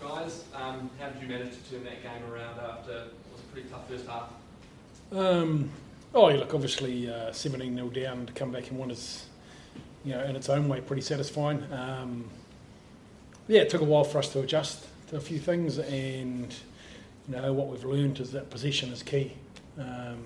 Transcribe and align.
guys, 0.00 0.44
um, 0.54 0.90
how 0.98 1.08
did 1.08 1.22
you 1.22 1.28
manage 1.28 1.52
to 1.52 1.70
turn 1.70 1.84
that 1.84 2.02
game 2.02 2.32
around 2.32 2.58
after 2.58 2.92
it 2.92 3.14
was 3.32 3.40
a 3.40 3.52
pretty 3.52 3.68
tough 3.68 3.88
first 3.88 4.06
half? 4.06 4.30
Um, 5.12 5.70
oh, 6.14 6.28
yeah, 6.28 6.36
look, 6.36 6.54
obviously 6.54 7.12
uh, 7.12 7.32
17 7.32 7.74
0 7.74 7.88
down 7.88 8.26
to 8.26 8.32
come 8.32 8.52
back 8.52 8.70
and 8.70 8.78
win 8.78 8.90
is, 8.90 9.26
you 10.04 10.12
know, 10.12 10.22
in 10.24 10.36
its 10.36 10.48
own 10.48 10.68
way, 10.68 10.80
pretty 10.80 11.02
satisfying. 11.02 11.64
Um, 11.72 12.30
yeah, 13.48 13.62
it 13.62 13.70
took 13.70 13.80
a 13.80 13.84
while 13.84 14.04
for 14.04 14.18
us 14.18 14.28
to 14.30 14.40
adjust 14.40 14.86
to 15.08 15.16
a 15.16 15.20
few 15.20 15.38
things, 15.38 15.78
and 15.78 16.54
you 17.28 17.36
know 17.36 17.52
what 17.52 17.68
we've 17.68 17.84
learned 17.84 18.20
is 18.20 18.32
that 18.32 18.50
possession 18.50 18.92
is 18.92 19.02
key. 19.02 19.32
Um, 19.78 20.24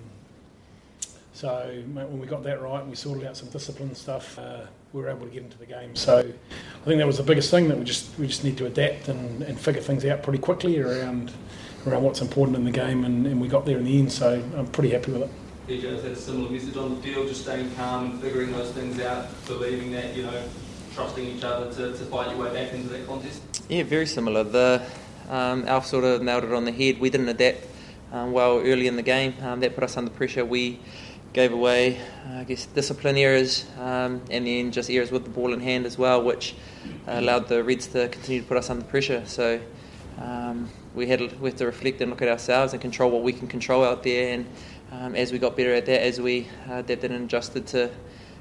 so 1.33 1.83
mate, 1.87 2.07
when 2.07 2.19
we 2.19 2.27
got 2.27 2.43
that 2.43 2.61
right 2.61 2.81
and 2.81 2.89
we 2.89 2.95
sorted 2.95 3.25
out 3.25 3.35
some 3.35 3.49
discipline 3.49 3.95
stuff, 3.95 4.37
uh, 4.37 4.61
we 4.95 5.01
were 5.01 5.09
able 5.09 5.25
to 5.25 5.31
get 5.31 5.43
into 5.43 5.57
the 5.57 5.65
game. 5.65 5.93
So 5.93 6.19
I 6.19 6.85
think 6.85 6.99
that 6.99 7.05
was 7.05 7.17
the 7.17 7.23
biggest 7.23 7.51
thing 7.51 7.67
that 7.67 7.77
we 7.77 7.83
just 7.83 8.17
we 8.17 8.27
just 8.27 8.45
need 8.45 8.57
to 8.57 8.65
adapt 8.65 9.09
and, 9.09 9.43
and 9.43 9.59
figure 9.59 9.81
things 9.81 10.05
out 10.05 10.23
pretty 10.23 10.39
quickly 10.39 10.79
around 10.79 11.33
around 11.85 12.01
what's 12.01 12.21
important 12.21 12.57
in 12.57 12.63
the 12.63 12.71
game, 12.71 13.03
and, 13.03 13.27
and 13.27 13.39
we 13.39 13.47
got 13.47 13.65
there 13.65 13.77
in 13.77 13.83
the 13.83 13.99
end. 13.99 14.11
So 14.11 14.41
I'm 14.57 14.67
pretty 14.67 14.91
happy 14.91 15.11
with 15.11 15.23
it. 15.23 15.29
TJ's 15.67 16.01
had 16.01 16.11
a 16.13 16.15
similar 16.15 16.49
message 16.49 16.77
on 16.77 16.95
the 16.95 17.01
field, 17.01 17.27
just 17.27 17.41
staying 17.41 17.69
calm 17.75 18.11
and 18.11 18.21
figuring 18.21 18.53
those 18.53 18.71
things 18.71 18.99
out, 19.01 19.27
believing 19.45 19.91
that 19.91 20.15
you 20.15 20.23
know, 20.23 20.43
trusting 20.93 21.25
each 21.25 21.43
other 21.43 21.71
to, 21.73 21.97
to 21.97 22.05
fight 22.05 22.29
your 22.29 22.39
way 22.39 22.53
back 22.53 22.73
into 22.73 22.87
that 22.87 23.05
contest. 23.05 23.41
Yeah, 23.67 23.83
very 23.83 24.05
similar. 24.05 24.43
The 24.43 24.81
um, 25.29 25.67
Alf 25.67 25.85
sort 25.87 26.05
of 26.05 26.21
nailed 26.21 26.45
it 26.45 26.53
on 26.53 26.63
the 26.63 26.71
head. 26.71 26.99
We 26.99 27.09
didn't 27.09 27.29
adapt 27.29 27.67
um, 28.13 28.31
well 28.31 28.59
early 28.59 28.87
in 28.87 28.95
the 28.95 29.03
game. 29.03 29.35
Um, 29.41 29.59
that 29.59 29.75
put 29.75 29.83
us 29.83 29.97
under 29.97 30.11
pressure. 30.11 30.45
We 30.45 30.79
gave 31.35 31.51
away, 31.51 31.99
uh, 32.29 32.39
I 32.39 32.43
guess, 32.45 32.65
discipline 32.65 33.17
errors 33.17 33.65
um, 33.77 34.21
and 34.31 34.47
then 34.47 34.71
just 34.71 34.89
errors 34.89 35.11
with 35.11 35.25
the 35.25 35.29
ball 35.29 35.51
in 35.51 35.59
hand 35.59 35.85
as 35.85 35.97
well, 35.97 36.23
which 36.23 36.55
allowed 37.07 37.49
the 37.49 37.61
Reds 37.61 37.87
to 37.87 38.07
continue 38.07 38.41
to 38.41 38.47
put 38.47 38.55
us 38.55 38.69
under 38.69 38.85
pressure. 38.85 39.21
So 39.25 39.59
um, 40.17 40.69
we 40.95 41.07
had 41.07 41.37
we 41.41 41.51
to 41.51 41.65
reflect 41.65 41.99
and 41.99 42.09
look 42.09 42.21
at 42.21 42.29
ourselves 42.29 42.71
and 42.71 42.81
control 42.81 43.11
what 43.11 43.21
we 43.21 43.33
can 43.33 43.49
control 43.49 43.83
out 43.83 44.01
there. 44.01 44.33
And 44.33 44.45
um, 44.93 45.13
as 45.13 45.33
we 45.33 45.37
got 45.37 45.57
better 45.57 45.73
at 45.73 45.85
that, 45.87 46.03
as 46.03 46.21
we 46.21 46.47
uh, 46.69 46.75
adapted 46.75 47.11
and 47.11 47.25
adjusted 47.25 47.67
to 47.67 47.91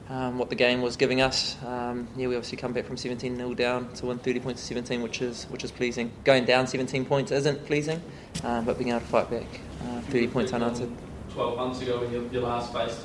um, 0.09 0.39
what 0.39 0.49
the 0.49 0.55
game 0.55 0.81
was 0.81 0.97
giving 0.97 1.21
us, 1.21 1.57
um, 1.67 2.07
yeah, 2.17 2.29
we 2.29 2.37
obviously 2.37 2.59
come 2.59 2.73
back 2.73 2.85
from 2.85 2.97
17 2.97 3.37
0 3.37 3.55
down 3.55 3.93
to 3.95 4.07
win 4.07 4.21
30 4.21 4.39
points 4.39 4.61
to 4.61 4.69
17, 4.69 5.03
which 5.03 5.21
is 5.21 5.45
which 5.45 5.65
is 5.65 5.73
pleasing. 5.73 6.13
Going 6.23 6.45
down 6.45 6.69
17 6.69 7.05
points 7.07 7.33
isn't 7.33 7.67
pleasing, 7.67 8.01
um, 8.45 8.65
but 8.65 8.79
being 8.79 8.91
able 8.91 9.01
to 9.01 9.07
fight 9.07 9.29
back 9.31 9.61
uh, 9.83 10.01
30 10.03 10.29
points 10.29 10.53
unanswered. 10.53 10.93
12 11.35 11.57
months 11.57 11.83
ago 11.83 12.01
when 12.01 12.13
you, 12.13 12.31
you 12.33 12.41
last 12.41 12.73
faced 12.73 13.01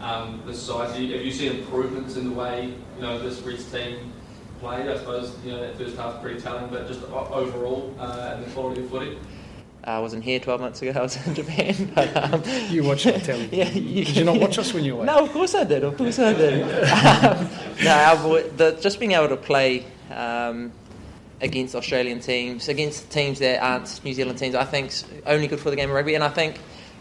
um, 0.00 0.42
this 0.46 0.62
side. 0.62 0.90
Have 0.90 1.00
you, 1.00 1.14
have 1.14 1.24
you 1.24 1.32
seen 1.32 1.56
improvements 1.56 2.16
in 2.16 2.28
the 2.28 2.34
way 2.34 2.74
you 2.96 3.02
know 3.02 3.18
this 3.18 3.40
Reds 3.40 3.70
team 3.70 4.12
played? 4.60 4.86
I 4.86 4.98
suppose 4.98 5.34
you 5.44 5.52
know 5.52 5.60
that 5.60 5.76
first 5.76 5.96
half 5.96 6.14
was 6.14 6.22
pretty 6.22 6.40
telling, 6.40 6.68
but 6.68 6.86
just 6.86 7.02
overall 7.02 7.94
uh, 7.98 8.34
and 8.34 8.44
the 8.44 8.50
quality 8.50 8.82
of 8.82 8.90
footy. 8.90 9.18
I 9.82 9.98
wasn't 9.98 10.24
here 10.24 10.38
12 10.38 10.60
months 10.60 10.82
ago. 10.82 10.92
I 10.96 11.02
was 11.02 11.26
in 11.26 11.34
Japan. 11.34 11.92
But, 11.94 12.16
um, 12.16 12.42
you 12.68 12.84
watched 12.84 13.06
it, 13.06 13.24
tell 13.24 13.38
me. 13.38 13.48
Yeah, 13.52 13.70
you, 13.70 14.04
did 14.04 14.16
you 14.16 14.24
not 14.24 14.38
watch 14.38 14.58
us 14.58 14.74
when 14.74 14.84
you 14.84 14.96
were? 14.96 15.04
No, 15.04 15.24
of 15.24 15.32
course 15.32 15.54
I 15.54 15.64
did. 15.64 15.84
Of 15.84 15.96
course 15.96 16.18
I 16.18 16.34
did. 16.34 16.62
um, 16.62 17.48
no, 17.82 17.90
our, 17.90 18.42
the, 18.42 18.78
just 18.80 19.00
being 19.00 19.12
able 19.12 19.28
to 19.28 19.38
play 19.38 19.86
um, 20.10 20.72
against 21.40 21.74
Australian 21.74 22.20
teams, 22.20 22.68
against 22.68 23.10
teams 23.10 23.38
that 23.38 23.62
aren't 23.62 24.04
New 24.04 24.12
Zealand 24.12 24.38
teams, 24.38 24.54
I 24.54 24.64
think 24.64 24.92
only 25.24 25.46
good 25.46 25.60
for 25.60 25.70
the 25.70 25.76
game 25.76 25.88
of 25.88 25.94
rugby. 25.94 26.14
And 26.14 26.22
I 26.22 26.28
think 26.28 26.60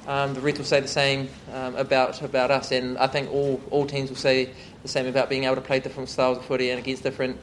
um, 0.10 0.34
the 0.34 0.42
Reds 0.42 0.58
will 0.58 0.66
say 0.66 0.80
the 0.80 0.88
same 0.88 1.30
um, 1.54 1.76
about 1.76 2.20
about 2.24 2.50
us, 2.50 2.72
and 2.72 2.98
I 2.98 3.06
think 3.06 3.32
all 3.32 3.62
all 3.70 3.86
teams 3.86 4.10
will 4.10 4.18
say 4.18 4.50
the 4.82 4.88
same 4.88 5.06
about 5.06 5.30
being 5.30 5.44
able 5.44 5.56
to 5.56 5.62
play 5.62 5.80
different 5.80 6.10
styles 6.10 6.40
of 6.40 6.46
footy 6.46 6.72
and 6.72 6.80
against 6.80 7.04
different 7.04 7.38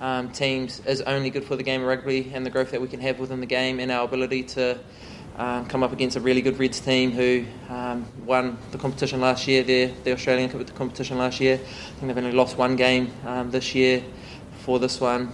um, 0.00 0.30
teams 0.30 0.80
is 0.80 1.00
only 1.00 1.30
good 1.30 1.44
for 1.44 1.56
the 1.56 1.62
game 1.62 1.80
of 1.80 1.88
rugby 1.88 2.30
and 2.34 2.44
the 2.44 2.50
growth 2.50 2.72
that 2.72 2.80
we 2.80 2.88
can 2.88 3.00
have 3.00 3.18
within 3.18 3.40
the 3.40 3.46
game 3.46 3.80
and 3.80 3.90
our 3.90 4.04
ability 4.04 4.44
to. 4.44 4.78
Um, 5.36 5.64
come 5.64 5.82
up 5.82 5.92
against 5.92 6.16
a 6.16 6.20
really 6.20 6.42
good 6.42 6.58
Reds 6.58 6.80
team 6.80 7.12
who 7.12 7.46
um, 7.70 8.04
won 8.26 8.58
the 8.72 8.78
competition 8.78 9.22
last 9.22 9.48
year, 9.48 9.62
the, 9.62 9.86
the 10.04 10.12
Australian 10.12 10.50
Cup 10.50 10.60
of 10.60 10.66
the 10.66 10.72
competition 10.74 11.16
last 11.16 11.40
year. 11.40 11.54
I 11.54 11.58
think 11.58 12.08
they've 12.08 12.18
only 12.18 12.32
lost 12.32 12.58
one 12.58 12.76
game 12.76 13.10
um, 13.24 13.50
this 13.50 13.74
year 13.74 14.02
for 14.64 14.78
this 14.78 15.00
one, 15.00 15.32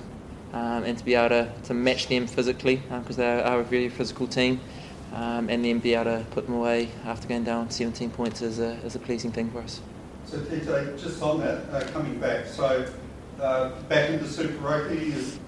and 0.52 0.96
to 0.96 1.04
be 1.04 1.14
able 1.14 1.30
to, 1.30 1.52
to 1.64 1.74
match 1.74 2.06
them 2.06 2.28
physically 2.28 2.76
because 2.88 3.16
they 3.16 3.40
are 3.40 3.60
a 3.60 3.64
very 3.64 3.88
physical 3.88 4.28
team 4.28 4.60
um, 5.12 5.48
and 5.48 5.64
then 5.64 5.78
be 5.78 5.94
able 5.94 6.04
to 6.04 6.26
put 6.30 6.46
them 6.46 6.54
away 6.54 6.90
after 7.04 7.28
going 7.28 7.44
down 7.44 7.70
17 7.70 8.10
points 8.10 8.42
is 8.42 8.58
a, 8.58 8.72
is 8.84 8.94
a 8.94 8.98
pleasing 8.98 9.32
thing 9.32 9.50
for 9.50 9.60
us. 9.60 9.80
So, 10.26 10.38
TJ, 10.38 11.00
just 11.00 11.22
on 11.22 11.40
that, 11.40 11.70
uh, 11.72 11.86
coming 11.92 12.18
back, 12.18 12.46
so 12.46 12.86
uh, 13.40 13.70
back 13.82 14.10
into 14.10 14.26
Super 14.26 14.58
Rugby, 14.58 14.96
you've 14.96 15.38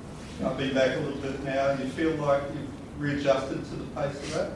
uh, 0.42 0.54
been 0.54 0.74
back 0.74 0.96
a 0.96 1.00
little 1.00 1.20
bit 1.20 1.42
now, 1.42 1.72
you 1.72 1.88
feel 1.88 2.12
like 2.14 2.42
you've 2.54 3.00
readjusted 3.00 3.64
to 3.64 3.76
the 3.76 3.84
pace 3.86 4.14
of 4.14 4.34
that? 4.34 4.50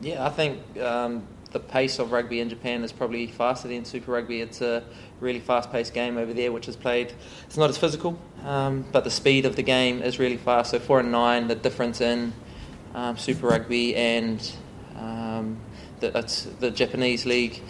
Yeah, 0.00 0.26
I 0.26 0.30
think 0.30 0.60
um, 0.80 1.26
the 1.54 1.60
pace 1.60 1.98
of 1.98 2.12
rugby 2.12 2.40
in 2.40 2.48
Japan 2.48 2.82
is 2.82 2.92
probably 2.92 3.26
faster 3.26 3.68
than 3.68 3.84
Super 3.84 4.12
Rugby. 4.12 4.40
It's 4.40 4.60
a 4.60 4.82
really 5.20 5.40
fast-paced 5.40 5.94
game 5.94 6.18
over 6.18 6.34
there, 6.34 6.52
which 6.52 6.68
is 6.68 6.76
played. 6.76 7.12
It's 7.46 7.56
not 7.56 7.70
as 7.70 7.78
physical, 7.78 8.18
um, 8.44 8.84
but 8.92 9.04
the 9.04 9.10
speed 9.10 9.46
of 9.46 9.56
the 9.56 9.62
game 9.62 10.02
is 10.02 10.18
really 10.18 10.36
fast. 10.36 10.72
So 10.72 10.80
four 10.80 11.00
and 11.00 11.12
nine, 11.12 11.48
the 11.48 11.54
difference 11.54 12.00
in 12.00 12.32
um, 12.94 13.16
Super 13.16 13.48
Rugby 13.48 13.96
and 13.96 14.52
um, 14.96 15.58
the, 16.00 16.10
the, 16.60 16.70
Japanese 16.70 17.26
league 17.26 17.60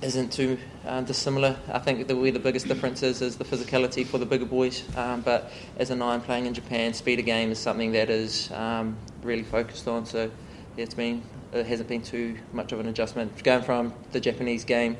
isn't 0.00 0.32
too 0.32 0.58
uh, 0.86 1.00
dissimilar. 1.02 1.56
I 1.70 1.78
think 1.78 2.08
the, 2.08 2.16
where 2.16 2.32
the 2.32 2.38
biggest 2.38 2.66
difference 2.66 3.02
is 3.02 3.22
is 3.22 3.36
the 3.36 3.44
physicality 3.44 4.06
for 4.06 4.18
the 4.18 4.26
bigger 4.26 4.46
boys. 4.46 4.84
Um, 4.96 5.20
but 5.20 5.52
as 5.76 5.90
a 5.90 5.96
nine 5.96 6.20
playing 6.20 6.46
in 6.46 6.54
Japan, 6.54 6.94
speed 6.94 7.20
of 7.20 7.26
game 7.26 7.50
is 7.50 7.58
something 7.58 7.92
that 7.92 8.10
is 8.10 8.50
um, 8.52 8.96
really 9.22 9.44
focused 9.44 9.86
on. 9.86 10.06
So 10.06 10.30
yeah, 10.76 10.84
it's 10.84 10.94
been 10.94 11.22
it 11.52 11.66
hasn't 11.66 11.88
been 11.88 12.02
too 12.02 12.38
much 12.52 12.72
of 12.72 12.80
an 12.80 12.88
adjustment. 12.88 13.42
Going 13.44 13.62
from 13.62 13.92
the 14.12 14.20
Japanese 14.20 14.64
game 14.64 14.96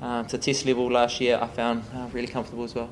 um, 0.00 0.26
to 0.26 0.38
test 0.38 0.64
level 0.64 0.90
last 0.90 1.20
year, 1.20 1.38
I 1.40 1.48
found 1.48 1.82
uh, 1.94 2.08
really 2.12 2.28
comfortable 2.28 2.64
as 2.64 2.74
well. 2.74 2.88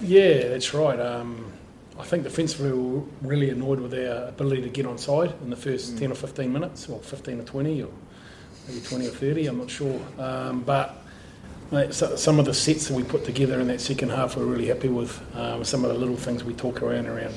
Yeah, 0.00 0.48
that's 0.48 0.72
right. 0.72 0.98
Um, 0.98 1.52
I 1.98 2.04
think 2.04 2.22
defensively 2.22 2.72
we 2.72 2.98
were 2.98 3.04
really 3.20 3.50
annoyed 3.50 3.80
with 3.80 3.92
our 3.92 4.28
ability 4.28 4.62
to 4.62 4.68
get 4.70 4.86
on 4.86 4.96
side 4.96 5.34
in 5.42 5.50
the 5.50 5.56
first 5.56 5.94
mm. 5.94 5.98
10 5.98 6.12
or 6.12 6.14
15 6.14 6.52
minutes, 6.52 6.88
or 6.88 6.98
15 7.00 7.40
or 7.40 7.44
20, 7.44 7.82
or 7.82 7.88
maybe 8.66 8.80
20 8.80 9.06
or 9.06 9.10
30, 9.10 9.46
I'm 9.46 9.58
not 9.58 9.70
sure. 9.70 10.00
Um, 10.18 10.62
but 10.62 10.96
mate, 11.70 11.92
so, 11.92 12.16
some 12.16 12.38
of 12.38 12.46
the 12.46 12.54
sets 12.54 12.88
that 12.88 12.94
we 12.94 13.02
put 13.02 13.24
together 13.24 13.60
in 13.60 13.68
that 13.68 13.80
second 13.82 14.10
half 14.10 14.36
we're 14.36 14.46
really 14.46 14.66
happy 14.66 14.88
with. 14.88 15.20
Um, 15.36 15.62
some 15.64 15.84
of 15.84 15.92
the 15.92 15.98
little 15.98 16.16
things 16.16 16.42
we 16.44 16.54
talk 16.54 16.82
around 16.82 17.06
around 17.06 17.34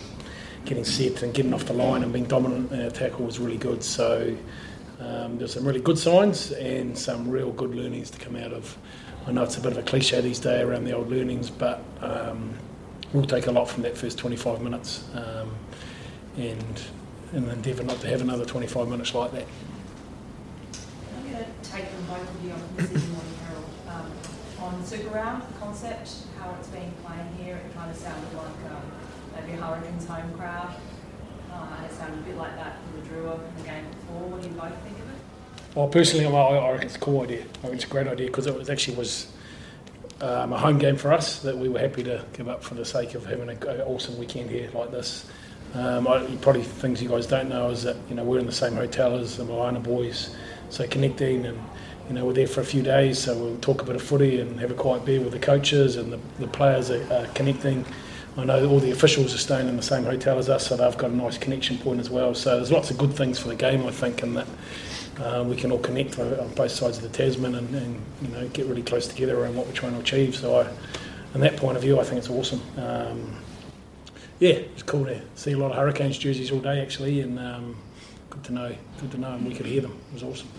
getting 0.65 0.85
set 0.85 1.21
and 1.23 1.33
getting 1.33 1.53
off 1.53 1.65
the 1.65 1.73
line 1.73 2.03
and 2.03 2.13
being 2.13 2.25
dominant 2.25 2.71
in 2.71 2.81
our 2.81 2.89
tackle 2.89 3.25
was 3.25 3.39
really 3.39 3.57
good. 3.57 3.83
So 3.83 4.35
um, 5.01 5.37
there's 5.37 5.53
some 5.53 5.65
really 5.65 5.81
good 5.81 5.97
signs 5.97 6.51
and 6.51 6.97
some 6.97 7.29
real 7.29 7.51
good 7.51 7.75
learnings 7.75 8.09
to 8.11 8.19
come 8.19 8.37
out 8.37 8.53
of 8.53 8.77
I 9.25 9.31
know 9.31 9.43
it's 9.43 9.57
a 9.57 9.61
bit 9.61 9.71
of 9.71 9.77
a 9.77 9.83
cliche 9.83 10.19
these 10.19 10.39
days 10.39 10.63
around 10.63 10.83
the 10.83 10.91
old 10.91 11.09
learnings, 11.09 11.49
but 11.49 11.81
um, 12.01 12.53
we'll 13.13 13.23
take 13.23 13.47
a 13.47 13.51
lot 13.51 13.69
from 13.69 13.83
that 13.83 13.97
first 13.97 14.17
25 14.17 14.61
minutes 14.61 15.05
um, 15.15 15.55
and, 16.35 16.81
and 17.31 17.49
endeavour 17.49 17.83
not 17.83 18.01
to 18.01 18.07
have 18.09 18.21
another 18.21 18.43
25 18.43 18.89
minutes 18.89 19.15
like 19.15 19.31
that. 19.31 19.45
I'm 21.15 21.31
going 21.31 21.45
to 21.45 21.69
take 21.71 21.89
them 21.89 22.05
both 22.05 22.35
of 22.35 22.43
you 22.43 22.51
on 22.51 22.59
the 22.75 22.83
Morning 22.83 23.33
Herald 23.45 23.65
um, 23.87 24.11
on 24.59 24.85
Super 24.85 25.15
Round, 25.15 25.41
the 25.41 25.57
concept, 25.57 26.11
how 26.37 26.53
it's 26.59 26.67
been 26.67 26.91
playing 27.05 27.33
here. 27.41 27.55
It 27.55 27.73
kind 27.73 27.89
of 27.89 27.95
sounded 27.95 28.33
like 28.33 28.71
um, 28.71 28.91
maybe 29.35 29.57
Hurricanes 29.57 30.05
home 30.05 30.33
crowd. 30.33 30.75
Uh, 31.49 31.85
it 31.85 31.93
sounded 31.93 32.19
a 32.19 32.23
bit 32.23 32.35
like 32.35 32.55
that 32.57 32.75
from 32.81 33.01
the 33.01 33.07
Drua 33.07 33.39
in 33.39 33.63
the 33.63 33.69
game 33.69 33.85
before. 33.89 34.27
What 34.27 34.41
do 34.41 34.49
you 34.49 34.53
both 34.55 34.75
think 34.83 35.02
Well, 35.75 35.87
personally, 35.87 36.27
I, 36.27 36.71
reckon 36.71 36.85
it's 36.85 36.97
a 36.97 36.99
cool 36.99 37.23
idea. 37.23 37.41
I 37.41 37.57
think 37.57 37.73
it's 37.73 37.85
a 37.85 37.87
great 37.87 38.07
idea 38.07 38.27
because 38.27 38.45
it 38.45 38.55
was 38.55 38.69
actually 38.69 38.95
was 38.95 39.31
um, 40.21 40.53
a 40.53 40.57
home 40.59 40.77
game 40.77 40.95
for 40.97 41.11
us 41.11 41.39
that 41.39 41.57
we 41.57 41.67
were 41.67 41.79
happy 41.79 42.03
to 42.03 42.23
give 42.33 42.47
up 42.47 42.63
for 42.63 42.75
the 42.75 42.85
sake 42.85 43.15
of 43.15 43.25
having 43.25 43.49
an 43.49 43.57
awesome 43.81 44.19
weekend 44.19 44.51
here 44.51 44.69
like 44.75 44.91
this. 44.91 45.25
Um, 45.73 46.07
I, 46.07 46.23
probably 46.41 46.61
things 46.61 47.01
you 47.01 47.09
guys 47.09 47.25
don't 47.25 47.49
know 47.49 47.71
is 47.71 47.81
that 47.83 47.97
you 48.07 48.13
know 48.13 48.23
we're 48.23 48.37
in 48.37 48.45
the 48.45 48.51
same 48.51 48.75
hotel 48.75 49.15
as 49.15 49.37
the 49.37 49.45
Moana 49.45 49.79
boys, 49.79 50.35
so 50.69 50.87
connecting 50.87 51.47
and 51.47 51.59
you 52.07 52.13
know 52.13 52.25
we're 52.27 52.33
there 52.33 52.45
for 52.45 52.61
a 52.61 52.65
few 52.65 52.83
days, 52.83 53.17
so 53.17 53.35
we'll 53.35 53.57
talk 53.57 53.81
a 53.81 53.85
bit 53.85 53.95
of 53.95 54.03
footy 54.03 54.39
and 54.39 54.59
have 54.59 54.69
a 54.69 54.75
quiet 54.75 55.05
beer 55.05 55.21
with 55.21 55.31
the 55.31 55.39
coaches 55.39 55.95
and 55.95 56.13
the, 56.13 56.19
the 56.37 56.47
players 56.47 56.91
are, 56.91 57.11
are 57.11 57.25
connecting. 57.33 57.83
I 58.37 58.45
know 58.45 58.67
all 58.69 58.79
the 58.79 58.91
officials 58.91 59.33
are 59.33 59.39
staying 59.39 59.67
in 59.67 59.75
the 59.75 59.83
same 59.83 60.03
hotel 60.03 60.37
as 60.37 60.49
us, 60.49 60.67
so 60.67 60.77
they've 60.77 60.97
got 60.99 61.09
a 61.09 61.15
nice 61.15 61.39
connection 61.39 61.79
point 61.79 61.99
as 61.99 62.11
well. 62.11 62.35
So 62.35 62.57
there's 62.57 62.71
lots 62.71 62.91
of 62.91 62.99
good 62.99 63.13
things 63.13 63.39
for 63.39 63.47
the 63.47 63.55
game, 63.55 63.87
I 63.87 63.91
think, 63.91 64.21
and 64.21 64.37
that 64.37 64.47
uh, 65.19 65.43
we 65.47 65.55
can 65.55 65.71
all 65.71 65.79
connect 65.79 66.19
on 66.19 66.53
both 66.53 66.71
sides 66.71 66.97
of 66.97 67.03
the 67.03 67.09
Tasman 67.09 67.55
and, 67.55 67.75
and, 67.75 68.01
you 68.21 68.27
know 68.29 68.47
get 68.49 68.65
really 68.65 68.83
close 68.83 69.07
together 69.07 69.39
around 69.39 69.55
what 69.55 69.67
we're 69.67 69.73
trying 69.73 69.93
to 69.93 69.99
achieve. 69.99 70.35
So, 70.35 70.59
I, 70.59 70.67
from 71.31 71.41
that 71.41 71.57
point 71.57 71.77
of 71.77 71.83
view, 71.83 71.99
I 71.99 72.03
think 72.03 72.19
it's 72.19 72.29
awesome. 72.29 72.61
Um, 72.77 73.35
yeah, 74.39 74.53
it's 74.53 74.83
cool 74.83 75.05
to 75.05 75.21
see 75.35 75.53
a 75.53 75.57
lot 75.57 75.71
of 75.71 75.77
Hurricanes 75.77 76.17
jerseys 76.17 76.51
all 76.51 76.59
day 76.59 76.81
actually, 76.81 77.21
and 77.21 77.39
um, 77.39 77.77
good 78.29 78.43
to 78.45 78.53
know. 78.53 78.75
Good 78.99 79.11
to 79.11 79.17
know, 79.17 79.33
and 79.33 79.45
we 79.45 79.53
could 79.53 79.65
hear 79.65 79.81
them. 79.81 79.97
It 80.09 80.21
was 80.21 80.23
awesome. 80.23 80.49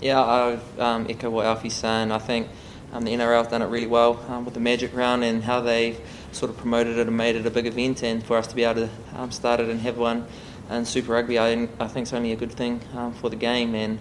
Yeah, 0.00 0.20
I 0.20 0.58
um, 0.78 1.06
echo 1.08 1.30
what 1.30 1.46
Alfie's 1.46 1.74
saying. 1.74 2.12
I 2.12 2.18
think 2.18 2.48
Um, 2.90 3.04
the 3.04 3.12
NRL 3.12 3.42
have 3.42 3.50
done 3.50 3.60
it 3.60 3.66
really 3.66 3.86
well 3.86 4.24
um, 4.28 4.46
with 4.46 4.54
the 4.54 4.60
Magic 4.60 4.96
Round 4.96 5.22
and 5.22 5.44
how 5.44 5.60
they 5.60 5.98
sort 6.32 6.50
of 6.50 6.56
promoted 6.56 6.96
it 6.96 7.06
and 7.06 7.14
made 7.14 7.36
it 7.36 7.44
a 7.44 7.50
big 7.50 7.66
event. 7.66 8.02
And 8.02 8.24
for 8.24 8.38
us 8.38 8.46
to 8.46 8.56
be 8.56 8.64
able 8.64 8.86
to 8.86 8.90
um, 9.14 9.30
start 9.30 9.60
it 9.60 9.68
and 9.68 9.80
have 9.80 9.98
one 9.98 10.26
in 10.70 10.84
Super 10.84 11.12
Rugby, 11.12 11.38
I, 11.38 11.68
I 11.80 11.88
think 11.88 12.04
it's 12.04 12.12
only 12.12 12.32
a 12.32 12.36
good 12.36 12.52
thing 12.52 12.80
um, 12.94 13.12
for 13.14 13.30
the 13.30 13.36
game. 13.36 13.74
And 13.74 13.98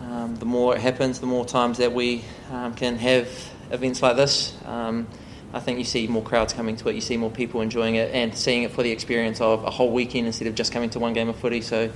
um, 0.00 0.36
the 0.36 0.46
more 0.46 0.74
it 0.74 0.80
happens, 0.80 1.20
the 1.20 1.26
more 1.26 1.44
times 1.44 1.78
that 1.78 1.92
we 1.92 2.24
um, 2.50 2.74
can 2.74 2.96
have 2.96 3.28
events 3.70 4.02
like 4.02 4.16
this. 4.16 4.56
Um, 4.64 5.06
I 5.54 5.60
think 5.60 5.78
you 5.78 5.84
see 5.84 6.06
more 6.06 6.22
crowds 6.22 6.54
coming 6.54 6.76
to 6.76 6.88
it, 6.88 6.94
you 6.94 7.02
see 7.02 7.18
more 7.18 7.30
people 7.30 7.60
enjoying 7.60 7.96
it, 7.96 8.10
and 8.14 8.34
seeing 8.34 8.62
it 8.62 8.72
for 8.72 8.82
the 8.82 8.90
experience 8.90 9.40
of 9.40 9.64
a 9.64 9.70
whole 9.70 9.90
weekend 9.90 10.26
instead 10.26 10.48
of 10.48 10.54
just 10.54 10.72
coming 10.72 10.88
to 10.90 10.98
one 10.98 11.12
game 11.12 11.28
of 11.28 11.36
footy. 11.36 11.60
So 11.60 11.92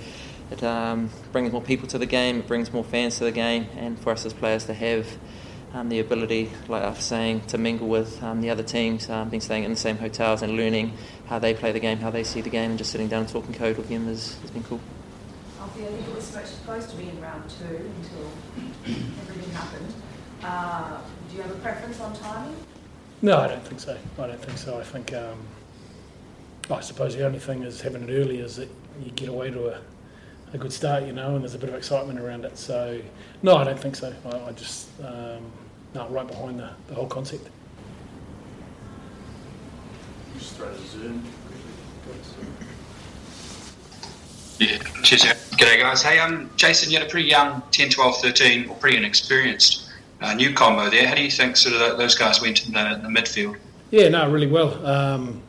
it 0.50 0.62
um, 0.62 1.10
brings 1.32 1.52
more 1.52 1.62
people 1.62 1.88
to 1.88 1.98
the 1.98 2.06
game, 2.06 2.40
it 2.40 2.46
brings 2.46 2.72
more 2.72 2.84
fans 2.84 3.16
to 3.18 3.24
the 3.24 3.32
game, 3.32 3.66
and 3.78 3.98
for 3.98 4.12
us 4.12 4.26
as 4.26 4.34
players 4.34 4.66
to 4.66 4.74
have 4.74 5.06
um, 5.72 5.88
the 5.88 6.00
ability, 6.00 6.52
like 6.68 6.82
I 6.82 6.90
was 6.90 6.98
saying, 6.98 7.42
to 7.48 7.58
mingle 7.58 7.88
with 7.88 8.20
the 8.20 8.50
other 8.50 8.62
teams, 8.62 9.08
um, 9.10 9.30
being 9.30 9.40
staying 9.40 9.64
in 9.64 9.70
the 9.70 9.76
same 9.76 9.96
hotels 9.96 10.42
and 10.42 10.56
learning 10.56 10.92
how 11.26 11.38
they 11.38 11.54
play 11.54 11.72
the 11.72 11.80
game, 11.80 11.98
how 11.98 12.10
they 12.10 12.24
see 12.24 12.40
the 12.40 12.50
game, 12.50 12.70
and 12.70 12.78
just 12.78 12.90
sitting 12.90 13.08
down 13.08 13.20
and 13.20 13.28
talking 13.28 13.52
code 13.52 13.76
with 13.76 13.88
them 13.88 14.06
has, 14.06 14.36
has 14.36 14.50
been 14.50 14.62
cool. 14.64 14.80
Alfie, 15.60 15.82
I 15.82 15.86
think 15.86 16.06
it 16.06 16.14
was 16.14 16.24
supposed 16.24 16.90
to 16.90 16.96
be 16.96 17.08
in 17.08 17.20
round 17.20 17.48
two 17.50 17.64
until 17.64 18.30
everything 19.20 19.52
happened. 19.52 19.94
Uh, 20.42 21.00
do 21.28 21.36
you 21.36 21.42
have 21.42 21.50
a 21.50 21.56
preference 21.56 22.00
on 22.00 22.14
timing? 22.16 22.56
No, 23.22 23.38
I 23.38 23.48
don't 23.48 23.66
think 23.66 23.80
so. 23.80 23.96
I 24.18 24.26
don't 24.26 24.40
think 24.40 24.58
so. 24.58 24.78
I 24.78 24.82
think, 24.84 25.12
um, 25.14 25.38
I 26.70 26.80
suppose 26.80 27.16
the 27.16 27.26
only 27.26 27.38
thing 27.38 27.62
is 27.62 27.80
having 27.80 28.08
it 28.08 28.12
early 28.12 28.38
is 28.38 28.56
that 28.56 28.68
you 29.02 29.10
get 29.12 29.28
away 29.28 29.50
to 29.50 29.68
a, 29.68 29.80
a 30.52 30.58
good 30.58 30.72
start, 30.72 31.04
you 31.04 31.12
know, 31.12 31.34
and 31.34 31.42
there's 31.42 31.54
a 31.54 31.58
bit 31.58 31.70
of 31.70 31.74
excitement 31.74 32.20
around 32.20 32.44
it. 32.44 32.58
So, 32.58 33.00
no, 33.42 33.56
I 33.56 33.64
don't 33.64 33.78
think 33.78 33.96
so. 33.96 34.14
I, 34.26 34.40
I 34.48 34.52
just, 34.52 34.88
um, 35.02 35.50
no, 35.94 36.06
right 36.08 36.26
behind 36.26 36.60
the, 36.60 36.70
the 36.88 36.94
whole 36.94 37.08
concept. 37.08 37.48
Just 40.38 40.54
throw 40.54 40.74
Zoom. 40.76 41.22
Yeah, 44.58 44.78
cheers. 45.02 45.22
G'day, 45.22 45.80
guys. 45.80 46.02
Hey, 46.02 46.18
um, 46.18 46.50
Jason, 46.56 46.90
you 46.90 46.98
had 46.98 47.06
a 47.06 47.10
pretty 47.10 47.28
young 47.28 47.62
10, 47.70 47.90
12, 47.90 48.16
13, 48.22 48.68
or 48.68 48.76
pretty 48.76 48.96
inexperienced 48.96 49.90
uh, 50.20 50.34
new 50.34 50.52
combo 50.52 50.90
there. 50.90 51.06
How 51.06 51.14
do 51.14 51.22
you 51.22 51.30
think 51.30 51.56
sort 51.56 51.74
of 51.74 51.98
those 51.98 52.14
guys 52.14 52.40
went 52.40 52.66
in 52.66 52.72
the, 52.72 52.94
in 52.94 53.02
the 53.02 53.08
midfield? 53.08 53.56
Yeah, 53.90 54.08
no, 54.08 54.30
really 54.30 54.46
well. 54.46 54.84
Um, 54.86 55.42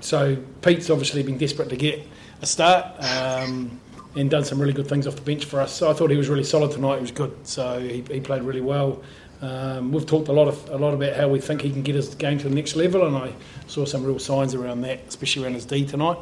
so 0.00 0.36
Pete's 0.60 0.90
obviously 0.90 1.22
been 1.22 1.38
desperate 1.38 1.68
to 1.68 1.76
get 1.76 2.06
a 2.40 2.46
start 2.46 2.86
um, 3.02 3.80
and 4.16 4.30
done 4.30 4.44
some 4.44 4.60
really 4.60 4.72
good 4.72 4.88
things 4.88 5.06
off 5.06 5.16
the 5.16 5.22
bench 5.22 5.44
for 5.44 5.60
us. 5.60 5.72
So 5.72 5.90
I 5.90 5.92
thought 5.92 6.10
he 6.10 6.16
was 6.16 6.28
really 6.28 6.44
solid 6.44 6.70
tonight. 6.72 6.96
He 6.96 7.02
was 7.02 7.12
good. 7.12 7.46
So 7.46 7.80
he, 7.80 8.04
he 8.10 8.20
played 8.20 8.42
really 8.42 8.60
well. 8.60 9.02
Um, 9.42 9.90
we've 9.90 10.06
talked 10.06 10.28
a 10.28 10.32
lot 10.32 10.46
of 10.46 10.68
a 10.70 10.78
lot 10.78 10.94
about 10.94 11.16
how 11.16 11.28
we 11.28 11.40
think 11.40 11.62
he 11.62 11.70
can 11.70 11.82
get 11.82 11.96
his 11.96 12.14
game 12.14 12.38
to 12.38 12.48
the 12.48 12.54
next 12.54 12.76
level, 12.76 13.04
and 13.04 13.16
I 13.16 13.32
saw 13.66 13.84
some 13.84 14.04
real 14.04 14.20
signs 14.20 14.54
around 14.54 14.82
that, 14.82 15.00
especially 15.08 15.42
around 15.44 15.54
his 15.54 15.66
D 15.66 15.84
tonight. 15.84 16.18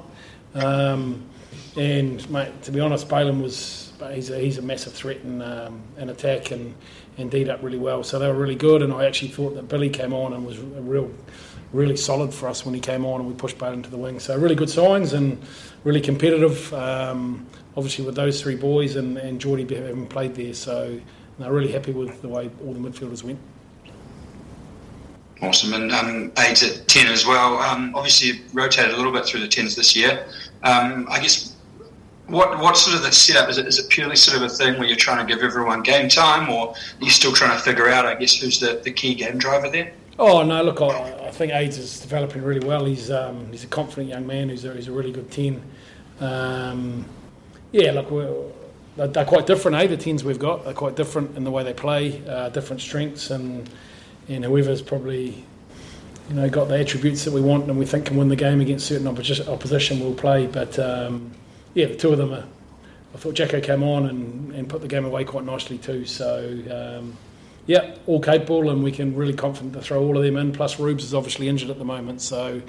Um, 0.55 1.22
and 1.76 2.28
mate, 2.31 2.62
to 2.62 2.72
be 2.72 2.81
honest, 2.81 3.08
Bailyn 3.08 3.43
was 3.43 3.93
he's 4.12 4.31
a, 4.31 4.38
he's 4.38 4.56
a 4.56 4.62
massive 4.62 4.94
threat 4.94 5.19
in, 5.19 5.43
um, 5.43 5.82
in 5.99 6.08
attack 6.08 6.50
and, 6.50 6.75
and 7.19 7.31
D'd 7.31 7.50
up 7.50 7.62
really 7.62 7.78
well. 7.78 8.02
So 8.02 8.19
they 8.19 8.26
were 8.26 8.34
really 8.34 8.55
good, 8.55 8.81
and 8.81 8.93
I 8.93 9.05
actually 9.05 9.28
thought 9.28 9.55
that 9.55 9.69
Billy 9.69 9.90
came 9.90 10.14
on 10.14 10.32
and 10.32 10.46
was 10.46 10.58
a 10.58 10.62
real 10.62 11.11
really 11.73 11.96
solid 11.96 12.34
for 12.34 12.49
us 12.49 12.64
when 12.64 12.75
he 12.75 12.81
came 12.81 13.05
on 13.05 13.20
and 13.20 13.28
we 13.28 13.34
pushed 13.34 13.56
Bailyn 13.58 13.82
to 13.84 13.90
the 13.90 13.96
wing. 13.96 14.19
So 14.19 14.37
really 14.37 14.56
good 14.56 14.70
signs 14.70 15.12
and 15.12 15.40
really 15.84 16.00
competitive. 16.00 16.73
Um, 16.75 17.46
obviously 17.76 18.05
with 18.05 18.16
those 18.16 18.43
three 18.43 18.56
boys 18.56 18.96
and, 18.96 19.16
and 19.19 19.40
Jordie 19.40 19.73
having 19.73 20.08
played 20.08 20.34
there, 20.34 20.52
so 20.52 21.00
they're 21.40 21.52
really 21.52 21.72
happy 21.72 21.92
with 21.92 22.22
the 22.22 22.28
way 22.28 22.50
all 22.64 22.72
the 22.72 22.81
midfielders 22.81 23.22
went. 23.22 23.38
Awesome, 25.42 25.72
and 25.72 25.90
um, 25.90 26.32
eight 26.38 26.62
at 26.62 26.87
ten 26.87 27.06
as 27.06 27.26
well. 27.26 27.58
Um, 27.58 27.94
obviously, 27.94 28.42
rotated 28.52 28.92
a 28.92 28.96
little 28.96 29.12
bit 29.12 29.25
through 29.25 29.40
the 29.40 29.48
tens 29.48 29.75
this 29.75 29.96
year. 29.96 30.26
Um, 30.62 31.06
I 31.10 31.19
guess 31.19 31.56
what 32.26 32.58
what 32.58 32.76
sort 32.76 32.96
of 32.96 33.02
the 33.02 33.10
setup 33.10 33.48
is 33.48 33.56
it? 33.56 33.66
Is 33.66 33.78
it 33.78 33.88
purely 33.88 34.16
sort 34.16 34.37
of 34.37 34.42
a 34.42 34.48
thing 34.48 34.78
where 34.78 34.87
you're 34.87 34.96
trying 34.96 35.26
to 35.26 35.34
give 35.34 35.42
everyone 35.42 35.82
game 35.82 36.08
time, 36.08 36.50
or 36.50 36.69
are 36.69 36.75
you 37.00 37.10
still 37.10 37.32
trying 37.32 37.56
to 37.56 37.62
figure 37.62 37.88
out, 37.88 38.04
I 38.04 38.14
guess, 38.16 38.37
who's 38.37 38.60
the, 38.60 38.81
the 38.84 38.92
key 38.92 39.14
game 39.14 39.38
driver 39.38 39.70
there? 39.70 39.92
Oh 40.19 40.42
no! 40.42 40.62
Look, 40.62 40.82
I, 40.82 41.28
I 41.28 41.31
think 41.31 41.52
Aids 41.52 41.78
is 41.78 42.00
developing 42.00 42.42
really 42.42 42.66
well. 42.66 42.84
He's 42.84 43.10
um, 43.10 43.50
he's 43.50 43.64
a 43.64 43.69
confident 43.69 44.08
young 44.08 44.26
man. 44.26 44.50
He's 44.50 44.66
a, 44.66 44.75
he's 44.75 44.88
a 44.88 44.92
really 44.92 45.12
good 45.12 45.31
ten. 45.31 45.62
Um, 46.20 47.06
yeah, 47.72 47.92
look, 47.92 48.10
they're, 48.96 49.08
they're 49.08 49.25
quite 49.25 49.46
different. 49.46 49.76
Eh, 49.76 49.87
the 49.87 49.96
tens 49.96 50.25
we've 50.25 50.38
got 50.38 50.64
they're 50.64 50.75
quite 50.75 50.96
different 50.96 51.37
in 51.37 51.44
the 51.44 51.50
way 51.50 51.64
they 51.64 51.72
play, 51.72 52.22
uh, 52.26 52.48
different 52.50 52.82
strengths, 52.82 53.31
and 53.31 53.69
and 54.28 54.44
whoever's 54.44 54.82
probably 54.82 55.44
you 56.28 56.34
know 56.34 56.48
got 56.48 56.69
the 56.69 56.78
attributes 56.78 57.25
that 57.25 57.32
we 57.32 57.40
want 57.40 57.69
and 57.69 57.78
we 57.78 57.87
think 57.87 58.06
can 58.06 58.16
win 58.16 58.28
the 58.28 58.37
game 58.37 58.60
against 58.60 58.87
certain 58.87 59.06
opposition, 59.06 59.48
opposition 59.48 60.00
will 60.00 60.14
play. 60.14 60.46
But 60.46 60.78
um, 60.78 61.32
yeah, 61.75 61.87
the 61.87 61.96
two 61.96 62.10
of 62.10 62.19
them 62.19 62.32
are. 62.32 62.44
I 63.12 63.19
thought 63.19 63.34
Jacko 63.34 63.60
came 63.60 63.82
on 63.82 64.06
and, 64.06 64.54
and 64.54 64.69
put 64.69 64.82
the 64.82 64.87
game 64.87 65.04
away 65.04 65.25
quite 65.25 65.44
nicely 65.44 65.78
too. 65.78 66.04
So 66.04 66.38
um, 66.70 67.16
yeah, 67.66 67.96
all 68.06 68.20
capable, 68.20 68.70
and 68.70 68.82
we 68.82 68.92
can 68.92 69.14
really 69.14 69.34
confident 69.34 69.75
to 69.75 69.81
throw 69.81 70.02
all 70.02 70.16
of 70.16 70.22
them 70.22 70.37
in. 70.37 70.52
Plus, 70.52 70.78
Rubes 70.78 71.04
is 71.04 71.14
obviously 71.14 71.48
injured 71.48 71.70
at 71.70 71.78
the 71.78 71.84
moment, 71.84 72.20
so 72.20 72.60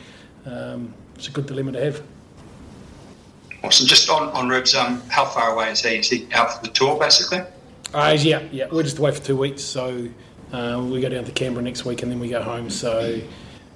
um, 0.46 0.94
it's 1.16 1.28
a 1.28 1.32
good 1.32 1.46
dilemma 1.46 1.72
to 1.74 1.84
have. 1.84 2.04
Awesome. 3.64 3.88
Just 3.88 4.10
on 4.10 4.30
on 4.30 4.50
Rubes, 4.50 4.74
um, 4.76 5.02
how 5.10 5.26
far 5.26 5.54
away 5.54 5.72
is 5.72 5.82
he? 5.82 5.98
Is 5.98 6.10
he 6.10 6.28
out 6.34 6.54
for 6.54 6.66
the 6.66 6.72
tour, 6.72 7.00
basically? 7.00 7.42
Uh, 7.94 8.18
yeah, 8.20 8.42
yeah. 8.52 8.68
We're 8.72 8.84
just 8.84 8.98
away 8.98 9.12
for 9.12 9.22
two 9.22 9.38
weeks, 9.38 9.62
so 9.64 10.08
uh, 10.52 10.86
we 10.90 11.02
go 11.02 11.10
down 11.10 11.26
to 11.26 11.32
Canberra 11.32 11.64
next 11.64 11.86
week, 11.86 12.02
and 12.04 12.12
then 12.12 12.20
we 12.20 12.30
go 12.30 12.42
home. 12.42 12.70
So 12.70 13.22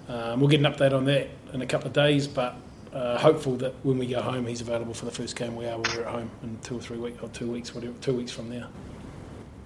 um, 0.07 0.39
we'll 0.39 0.49
get 0.49 0.59
an 0.59 0.71
update 0.71 0.93
on 0.93 1.05
that 1.05 1.29
in 1.53 1.61
a 1.61 1.67
couple 1.67 1.87
of 1.87 1.93
days, 1.93 2.27
but. 2.27 2.55
Uh, 2.93 3.17
hopeful 3.17 3.57
that 3.57 3.73
when 3.83 3.97
we 3.97 4.07
go 4.07 4.21
home, 4.21 4.47
he's 4.47 4.61
available 4.61 4.93
for 4.93 5.03
the 5.03 5.11
first 5.11 5.35
game 5.35 5.53
we 5.53 5.65
are 5.65 5.77
when 5.77 5.91
we're 5.93 6.03
at 6.03 6.07
home 6.13 6.31
in 6.43 6.57
two 6.59 6.77
or 6.77 6.79
three 6.79 6.97
weeks, 6.97 7.21
or 7.21 7.27
two 7.27 7.51
weeks, 7.51 7.75
whatever, 7.75 7.93
two 7.99 8.15
weeks 8.15 8.31
from 8.31 8.49
now. 8.49 8.69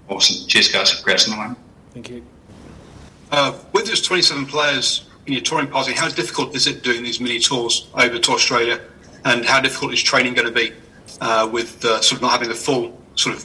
Awesome. 0.09 0.47
Cheers, 0.47 0.69
guys. 0.69 0.95
Congrats 0.95 1.29
on 1.29 1.35
the 1.35 1.37
one. 1.37 1.55
Thank 1.93 2.09
you. 2.09 2.25
Uh, 3.31 3.55
with 3.71 3.85
those 3.85 4.01
27 4.01 4.47
players 4.47 5.07
in 5.27 5.33
your 5.33 5.43
touring 5.43 5.67
party, 5.67 5.93
how 5.93 6.09
difficult 6.09 6.55
is 6.55 6.65
it 6.65 6.81
doing 6.81 7.03
these 7.03 7.19
mini 7.19 7.39
tours 7.39 7.87
over 7.93 8.17
to 8.17 8.31
Australia? 8.31 8.81
And 9.25 9.45
how 9.45 9.61
difficult 9.61 9.93
is 9.93 10.01
training 10.01 10.33
going 10.33 10.47
to 10.47 10.53
be 10.53 10.73
uh, 11.21 11.49
with 11.51 11.83
uh, 11.83 12.01
sort 12.01 12.17
of 12.17 12.21
not 12.21 12.31
having 12.31 12.49
the 12.49 12.55
full 12.55 12.99
sort 13.15 13.35
of 13.35 13.43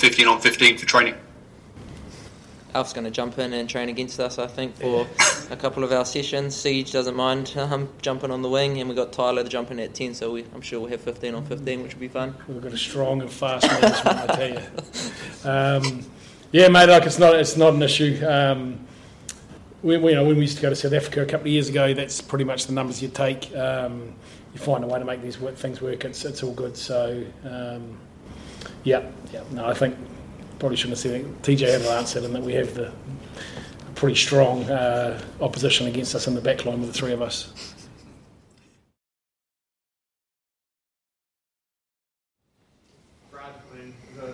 15 0.00 0.26
on 0.26 0.40
15 0.40 0.78
for 0.78 0.86
training? 0.86 1.14
Alf's 2.76 2.92
going 2.92 3.04
to 3.04 3.10
jump 3.10 3.38
in 3.38 3.54
and 3.54 3.70
train 3.70 3.88
against 3.88 4.20
us, 4.20 4.38
I 4.38 4.46
think, 4.46 4.76
for 4.76 5.06
a 5.50 5.56
couple 5.56 5.82
of 5.82 5.92
our 5.92 6.04
sessions. 6.04 6.54
Siege 6.54 6.92
doesn't 6.92 7.16
mind 7.16 7.54
um, 7.56 7.88
jumping 8.02 8.30
on 8.30 8.42
the 8.42 8.50
wing, 8.50 8.78
and 8.78 8.88
we've 8.88 8.96
got 8.96 9.12
Tyler 9.12 9.44
jumping 9.44 9.80
at 9.80 9.94
10, 9.94 10.14
so 10.14 10.32
we, 10.32 10.44
I'm 10.54 10.60
sure 10.60 10.80
we'll 10.80 10.90
have 10.90 11.00
15 11.00 11.34
on 11.34 11.46
15, 11.46 11.82
which 11.82 11.94
will 11.94 12.00
be 12.00 12.08
fun. 12.08 12.34
We've 12.46 12.62
got 12.62 12.74
a 12.74 12.78
strong 12.78 13.22
and 13.22 13.30
fast 13.30 13.66
management, 13.66 14.06
I 14.06 14.26
tell 14.26 14.50
you. 14.50 14.60
Um, 15.44 16.04
yeah, 16.50 16.66
mate, 16.66 16.88
like 16.88 17.04
it's 17.04 17.20
not, 17.20 17.36
it's 17.36 17.56
not 17.56 17.74
an 17.74 17.82
issue. 17.82 18.20
Um, 18.26 18.84
we, 19.82 19.96
we, 19.96 20.10
you 20.10 20.16
know, 20.16 20.24
when 20.24 20.34
we 20.34 20.42
used 20.42 20.56
to 20.56 20.62
go 20.62 20.70
to 20.70 20.74
South 20.74 20.92
Africa 20.92 21.22
a 21.22 21.26
couple 21.26 21.46
of 21.46 21.52
years 21.52 21.68
ago, 21.68 21.94
that's 21.94 22.20
pretty 22.20 22.44
much 22.44 22.66
the 22.66 22.72
numbers 22.72 23.00
you 23.00 23.08
take. 23.08 23.54
Um, 23.54 24.16
you 24.56 24.64
find 24.64 24.82
a 24.82 24.86
way 24.86 24.98
to 24.98 25.04
make 25.04 25.20
these 25.20 25.38
work, 25.38 25.54
things 25.56 25.82
work. 25.82 26.04
It's, 26.04 26.24
it's 26.24 26.42
all 26.42 26.52
good. 26.52 26.76
So, 26.76 27.24
um, 27.44 27.98
yeah, 28.84 29.02
yeah. 29.32 29.42
No, 29.52 29.66
I 29.66 29.74
think 29.74 29.96
probably 30.58 30.76
shouldn't 30.76 30.98
have 30.98 30.98
said 30.98 31.20
it. 31.20 31.42
TJ 31.42 31.70
had 31.70 31.82
an 31.82 31.88
answer, 31.88 32.20
and 32.20 32.34
that 32.34 32.42
we 32.42 32.54
have 32.54 32.74
the 32.74 32.90
pretty 33.94 34.16
strong 34.16 34.64
uh, 34.64 35.20
opposition 35.40 35.86
against 35.86 36.14
us 36.14 36.26
in 36.26 36.34
the 36.34 36.40
back 36.40 36.64
line 36.64 36.80
with 36.80 36.92
the 36.92 36.98
three 36.98 37.12
of 37.12 37.20
us. 37.20 37.74
Brad, 43.30 43.52
when 43.70 43.94
the 44.16 44.32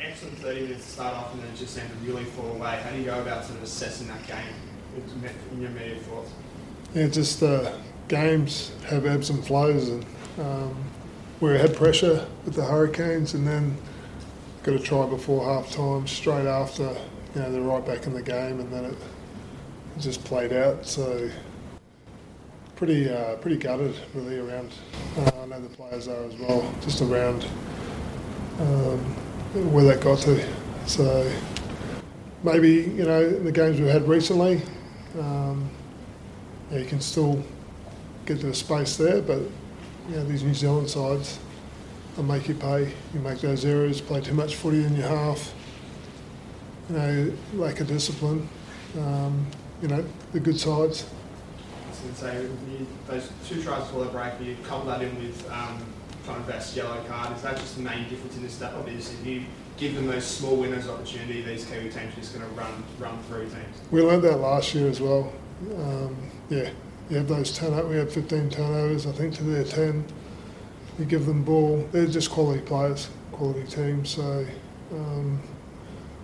excellent 0.00 0.38
30 0.38 0.60
minutes 0.62 0.86
to 0.86 0.92
start 0.92 1.14
off 1.14 1.32
and 1.34 1.42
then 1.42 1.50
it 1.50 1.56
just 1.56 1.74
seemed 1.74 1.88
to 1.88 1.96
really 2.10 2.24
fall 2.24 2.50
away, 2.52 2.80
how 2.82 2.90
do 2.90 2.98
you 2.98 3.04
go 3.04 3.20
about 3.20 3.44
sort 3.44 3.58
of 3.58 3.64
assessing 3.64 4.08
that 4.08 4.26
game 4.26 4.36
in 5.52 5.60
your 5.60 5.70
immediate 5.70 6.00
thoughts? 6.02 6.30
Yeah, 6.94 7.08
just 7.08 7.42
uh, 7.42 7.72
games 8.08 8.72
have 8.86 9.06
ebbs 9.06 9.30
and 9.30 9.44
flows, 9.44 9.88
and 9.88 10.04
um, 10.38 10.76
we 11.40 11.50
had 11.58 11.74
pressure 11.74 12.26
with 12.44 12.54
the 12.54 12.64
Hurricanes, 12.64 13.34
and 13.34 13.46
then 13.46 13.76
got 14.62 14.74
a 14.74 14.78
try 14.78 15.06
before 15.06 15.44
half 15.44 15.70
time, 15.70 16.06
straight 16.06 16.46
after, 16.46 16.84
you 17.34 17.40
know, 17.40 17.52
they're 17.52 17.60
right 17.60 17.84
back 17.84 18.06
in 18.06 18.14
the 18.14 18.22
game, 18.22 18.60
and 18.60 18.72
then 18.72 18.84
it 18.84 18.96
just 19.98 20.24
played 20.24 20.52
out. 20.52 20.86
So 20.86 21.30
pretty 22.76 23.08
uh, 23.08 23.36
pretty 23.36 23.56
gutted 23.56 23.94
really 24.14 24.38
around. 24.38 24.72
Uh, 25.18 25.30
I 25.42 25.46
know 25.46 25.60
the 25.60 25.68
players 25.68 26.08
are 26.08 26.24
as 26.24 26.34
well, 26.36 26.74
just 26.82 27.02
around 27.02 27.44
um, 28.58 28.98
where 29.72 29.84
that 29.84 30.00
got 30.00 30.18
to. 30.20 30.44
So 30.86 31.30
maybe 32.42 32.70
you 32.70 33.04
know 33.04 33.24
in 33.24 33.44
the 33.44 33.52
games 33.52 33.80
we've 33.80 33.90
had 33.90 34.08
recently, 34.08 34.62
um, 35.18 35.70
yeah, 36.70 36.78
you 36.78 36.86
can 36.86 37.00
still 37.00 37.42
get 38.26 38.40
to 38.40 38.48
a 38.48 38.54
space 38.54 38.96
there, 38.96 39.22
but 39.22 39.40
you 40.08 40.16
know 40.16 40.24
these 40.24 40.42
New 40.42 40.54
Zealand 40.54 40.88
sides 40.90 41.38
they'll 42.14 42.24
make 42.24 42.48
you 42.48 42.54
pay. 42.54 42.92
You 43.12 43.20
make 43.20 43.40
those 43.40 43.64
errors, 43.64 44.00
play 44.00 44.20
too 44.20 44.34
much 44.34 44.56
footy 44.56 44.84
in 44.84 44.96
your 44.96 45.08
half, 45.08 45.54
you 46.88 46.96
know, 46.96 47.32
lack 47.54 47.80
of 47.80 47.88
discipline. 47.88 48.48
Um, 48.98 49.46
you 49.82 49.88
know, 49.88 50.04
the 50.32 50.40
good 50.40 50.58
sides. 50.58 51.06
I 51.84 51.90
was 51.90 51.98
going 51.98 52.14
to 52.14 52.20
say, 52.20 52.42
you, 52.42 52.86
those 53.06 53.30
two 53.46 53.62
tries 53.62 53.82
before 53.84 54.04
the 54.04 54.10
break, 54.10 54.32
you 54.40 54.56
couple 54.62 54.86
that 54.86 55.02
in 55.02 55.14
with 55.16 55.50
um, 55.50 55.84
kind 56.26 56.38
of 56.38 56.46
best 56.46 56.76
yellow 56.76 57.02
card. 57.08 57.36
Is 57.36 57.42
that 57.42 57.56
just 57.56 57.76
the 57.76 57.82
main 57.82 58.08
difference 58.08 58.36
in 58.36 58.42
this 58.42 58.54
step 58.54 58.72
Obviously, 58.76 59.16
if 59.16 59.26
you 59.26 59.46
give 59.76 59.94
them 59.94 60.06
those 60.06 60.24
small 60.24 60.56
winners 60.56 60.88
opportunity, 60.88 61.42
these 61.42 61.64
Kiwi 61.64 61.90
teams 61.90 61.96
are 61.96 62.20
just 62.20 62.34
going 62.34 62.48
to 62.48 62.54
run 62.54 62.84
run 62.98 63.18
through 63.24 63.44
teams? 63.44 63.76
We 63.90 64.02
learned 64.02 64.22
that 64.22 64.38
last 64.38 64.74
year 64.74 64.88
as 64.88 65.00
well. 65.00 65.32
Um, 65.76 66.16
yeah, 66.48 66.70
you 67.10 67.18
have 67.18 67.28
those 67.28 67.56
turn 67.56 67.88
We 67.88 67.96
had 67.96 68.10
15 68.10 68.50
turnovers, 68.50 69.06
I 69.06 69.12
think, 69.12 69.34
to 69.36 69.44
their 69.44 69.64
10. 69.64 70.04
You 70.98 71.04
give 71.04 71.26
them 71.26 71.42
ball. 71.42 71.86
They're 71.92 72.06
just 72.06 72.30
quality 72.30 72.60
players, 72.60 73.08
quality 73.32 73.64
teams. 73.64 74.10
So, 74.10 74.46
um, 74.92 75.40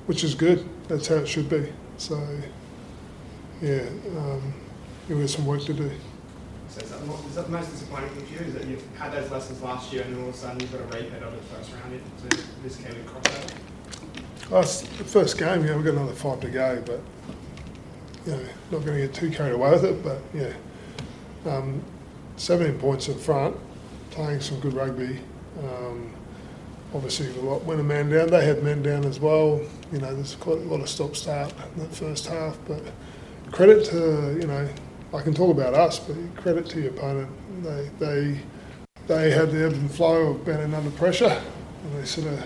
which 0.07 0.25
is 0.25 0.35
good. 0.35 0.67
That's 0.89 1.09
how 1.09 1.17
it 1.17 1.29
should 1.29 1.49
be. 1.49 1.73
So, 1.99 2.19
yeah, 3.61 3.83
um, 4.17 4.55
we 5.09 5.21
have 5.21 5.31
some 5.31 5.45
work 5.45 5.63
to 5.65 5.75
do. 5.75 5.91
So 6.69 6.81
is 6.81 6.91
that, 6.91 7.05
the, 7.05 7.13
is 7.13 7.35
that 7.35 7.47
the 7.47 7.53
most 7.53 7.71
disappointing 7.73 8.11
thing 8.11 8.27
for 8.27 8.45
you? 8.45 8.49
Is 8.49 8.55
that 8.55 8.67
you've 8.67 8.97
had 8.97 9.13
those 9.13 9.31
lessons 9.31 9.61
last 9.61 9.93
year 9.93 10.03
and 10.03 10.15
then 10.15 10.23
all 10.23 10.29
of 10.29 10.35
a 10.35 10.39
sudden 10.39 10.61
you've 10.61 10.73
got 10.73 10.81
a 10.81 10.85
repeat 10.85 11.13
of 11.23 11.35
it 11.35 11.43
first 11.45 11.73
round 11.73 11.93
into 11.93 12.47
this 12.63 12.77
Kiwi 12.77 12.95
crossover? 13.07 14.51
Last 14.51 14.99
the 14.99 15.05
first 15.05 15.37
game, 15.37 15.65
yeah, 15.65 15.75
we've 15.77 15.85
got 15.85 15.95
another 15.95 16.13
five 16.13 16.41
to 16.41 16.49
go, 16.49 16.83
but 16.87 17.01
you 18.25 18.33
know, 18.33 18.43
not 18.71 18.85
going 18.85 19.01
to 19.01 19.07
get 19.07 19.15
too 19.15 19.31
carried 19.31 19.55
away 19.55 19.71
with 19.71 19.85
it. 19.85 20.03
But 20.03 20.21
yeah, 20.33 20.53
um, 21.47 21.83
17 22.37 22.79
points 22.79 23.09
in 23.09 23.19
front, 23.19 23.57
playing 24.11 24.41
some 24.41 24.61
good 24.61 24.75
rugby. 24.75 25.19
Um, 25.63 26.13
obviously, 26.95 27.29
a 27.37 27.41
lot 27.41 27.65
when 27.65 27.81
a 27.81 27.83
man 27.83 28.11
down. 28.11 28.29
They 28.29 28.45
had 28.45 28.63
men 28.63 28.83
down 28.83 29.05
as 29.05 29.21
well. 29.21 29.61
You 29.93 29.99
know, 29.99 30.15
there's 30.15 30.37
quite 30.37 30.59
a 30.59 30.63
lot 30.63 30.81
of 30.81 30.89
stop 30.89 31.17
start 31.17 31.53
in 31.75 31.83
that 31.83 31.95
first 31.95 32.27
half. 32.27 32.59
But 32.67 32.83
credit 33.53 33.85
to 33.87 34.39
you 34.41 34.47
know, 34.47 34.69
I 35.15 35.23
can 35.23 35.35
talk 35.35 35.51
about 35.51 35.75
us, 35.75 35.99
but 35.99 36.17
credit 36.37 36.67
to 36.71 36.81
your 36.81 36.91
opponent. 36.91 37.31
They 37.63 37.91
they 37.99 38.41
they 39.07 39.31
had 39.31 39.51
the 39.51 39.67
ebb 39.67 39.73
and 39.73 39.91
flow 39.91 40.31
of 40.31 40.45
being 40.45 40.75
under 40.75 40.91
pressure, 40.91 41.43
and 41.85 41.97
they 41.97 42.07
sort 42.07 42.29
of. 42.29 42.45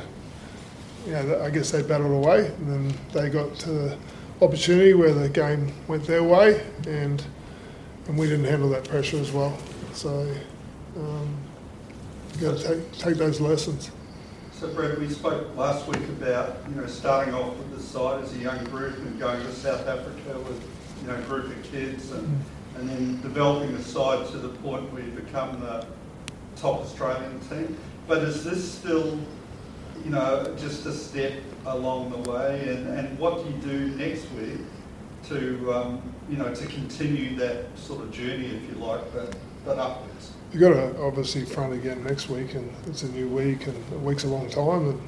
You 1.07 1.13
know, 1.13 1.43
I 1.43 1.51
guess 1.51 1.71
they 1.71 1.83
battled 1.83 2.13
away, 2.13 2.47
and 2.47 2.67
then 2.67 2.99
they 3.13 3.29
got 3.29 3.55
to 3.57 3.71
the 3.71 3.99
opportunity 4.41 4.95
where 4.95 5.13
the 5.13 5.29
game 5.29 5.71
went 5.87 6.05
their 6.05 6.23
way, 6.23 6.65
and 6.87 7.23
and 8.07 8.19
we 8.19 8.27
didn't 8.27 8.45
handle 8.45 8.69
that 8.71 8.85
pressure 8.85 9.19
as 9.19 9.33
well. 9.33 9.57
So 9.93 10.31
um, 10.97 11.37
you've 12.33 12.41
got 12.41 12.59
to 12.59 12.69
take, 12.69 12.93
take 12.93 13.15
those 13.17 13.41
lessons. 13.41 13.91
So 14.53 14.73
Brett, 14.73 14.99
we 14.99 15.09
spoke 15.09 15.57
last 15.57 15.87
week 15.87 16.03
about 16.09 16.57
you 16.69 16.77
know 16.77 16.87
starting 16.87 17.35
off 17.35 17.57
with 17.57 17.75
the 17.75 17.83
side 17.83 18.23
as 18.23 18.33
a 18.35 18.39
young 18.39 18.63
group 18.65 18.97
and 18.99 19.19
going 19.19 19.41
to 19.41 19.53
South 19.53 19.87
Africa 19.87 20.39
with 20.41 20.63
you 21.03 21.09
know 21.09 21.17
a 21.17 21.23
group 21.23 21.47
of 21.47 21.63
kids 21.65 22.13
and 22.13 22.27
mm. 22.27 22.79
and 22.79 22.89
then 22.89 23.21
developing 23.21 23.77
the 23.77 23.83
side 23.83 24.27
to 24.29 24.39
the 24.39 24.49
point 24.49 24.91
where 24.93 25.03
you 25.03 25.11
become 25.11 25.61
the 25.61 25.87
top 26.57 26.81
Australian 26.81 27.41
team. 27.41 27.77
But 28.07 28.23
is 28.23 28.45
this 28.45 28.73
still 28.73 29.19
you 30.05 30.11
know 30.11 30.55
just 30.57 30.87
a 30.87 30.93
step 30.93 31.35
along 31.67 32.11
the 32.11 32.31
way? 32.31 32.69
And, 32.69 32.99
and 32.99 33.19
what 33.19 33.45
do 33.45 33.51
you 33.51 33.57
do 33.61 33.97
next 33.97 34.31
week 34.33 34.61
to 35.29 35.73
um, 35.73 36.03
you 36.29 36.37
know 36.37 36.55
to 36.55 36.67
continue 36.67 37.37
that 37.37 37.67
sort 37.77 38.03
of 38.03 38.13
journey, 38.13 38.47
if 38.47 38.69
you 38.69 38.85
like, 38.85 39.01
but 39.13 39.35
but 39.65 39.79
upwards? 39.79 40.33
You've 40.53 40.61
got 40.61 40.71
to 40.71 41.03
obviously 41.03 41.45
front 41.45 41.73
again 41.73 42.05
next 42.05 42.29
week, 42.29 42.55
and 42.55 42.71
it's 42.87 43.03
a 43.03 43.09
new 43.09 43.29
week, 43.29 43.67
and 43.67 43.77
a 43.93 43.99
week's 43.99 44.25
a 44.25 44.29
long 44.29 44.49
time, 44.49 44.91
and 44.91 45.01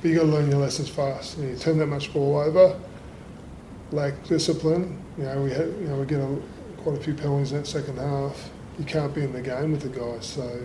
but 0.00 0.08
you 0.08 0.16
got 0.16 0.22
to 0.22 0.28
learn 0.28 0.50
your 0.50 0.60
lessons 0.60 0.88
fast. 0.88 1.38
You, 1.38 1.44
know, 1.44 1.50
you 1.50 1.56
turn 1.56 1.78
that 1.78 1.86
much 1.86 2.12
ball 2.12 2.38
over, 2.38 2.78
lack 3.90 4.22
discipline. 4.24 5.02
You 5.18 5.24
know, 5.24 5.42
we 5.42 5.50
had, 5.50 5.66
you 5.66 5.88
know 5.88 5.96
we 5.96 6.06
get 6.06 6.20
a, 6.20 6.38
quite 6.78 6.98
a 6.98 7.00
few 7.00 7.14
penalties 7.14 7.52
in 7.52 7.58
that 7.58 7.66
second 7.66 7.98
half. 7.98 8.50
You 8.78 8.84
can't 8.84 9.14
be 9.14 9.22
in 9.22 9.32
the 9.32 9.42
game 9.42 9.72
with 9.72 9.82
the 9.82 9.88
guys, 9.88 10.26
so. 10.26 10.64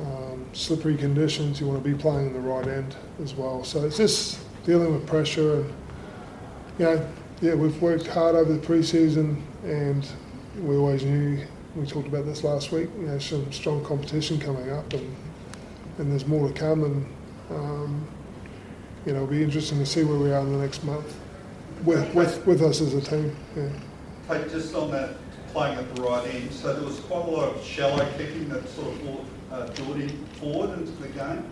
Um, 0.00 0.46
slippery 0.54 0.96
conditions, 0.96 1.60
you 1.60 1.66
want 1.66 1.84
to 1.84 1.86
be 1.86 1.94
playing 1.94 2.28
in 2.28 2.32
the 2.32 2.40
right 2.40 2.66
end 2.66 2.96
as 3.22 3.34
well. 3.34 3.62
So 3.64 3.84
it's 3.84 3.98
just 3.98 4.40
dealing 4.64 4.94
with 4.94 5.06
pressure 5.06 5.56
and, 5.56 5.72
you 6.78 6.84
know, 6.86 7.08
yeah, 7.40 7.54
we've 7.54 7.80
worked 7.80 8.06
hard 8.06 8.34
over 8.34 8.52
the 8.52 8.58
pre-season 8.58 9.42
and 9.64 10.06
we 10.58 10.76
always 10.76 11.04
knew 11.04 11.44
we 11.74 11.86
talked 11.86 12.08
about 12.08 12.26
this 12.26 12.44
last 12.44 12.72
week. 12.72 12.88
You 12.98 13.06
know, 13.06 13.18
some 13.18 13.50
strong 13.52 13.84
competition 13.84 14.40
coming 14.40 14.70
up, 14.70 14.92
and 14.92 15.16
and 15.98 16.10
there's 16.10 16.26
more 16.26 16.48
to 16.48 16.54
come. 16.54 16.84
And 16.84 17.06
um, 17.50 18.08
you 19.06 19.12
know, 19.12 19.22
it'll 19.22 19.28
be 19.28 19.42
interesting 19.42 19.78
to 19.78 19.86
see 19.86 20.04
where 20.04 20.18
we 20.18 20.32
are 20.32 20.40
in 20.40 20.52
the 20.52 20.58
next 20.58 20.84
month 20.84 21.16
with 21.84 22.12
with, 22.14 22.46
with 22.46 22.62
us 22.62 22.80
as 22.80 22.94
a 22.94 23.00
team. 23.00 23.36
Yeah. 23.56 23.68
Hey, 24.28 24.48
just 24.50 24.74
on 24.74 24.90
that 24.90 25.16
playing 25.52 25.78
at 25.78 25.94
the 25.94 26.02
right 26.02 26.26
end, 26.34 26.52
so 26.52 26.72
there 26.72 26.84
was 26.84 27.00
quite 27.00 27.24
a 27.24 27.30
lot 27.30 27.56
of 27.56 27.64
shallow 27.64 28.06
kicking 28.16 28.48
that 28.48 28.68
sort 28.68 28.88
of 28.88 29.02
brought 29.02 29.24
uh, 29.52 29.66
forward 30.34 30.78
into 30.78 30.92
the 30.92 31.08
game, 31.08 31.44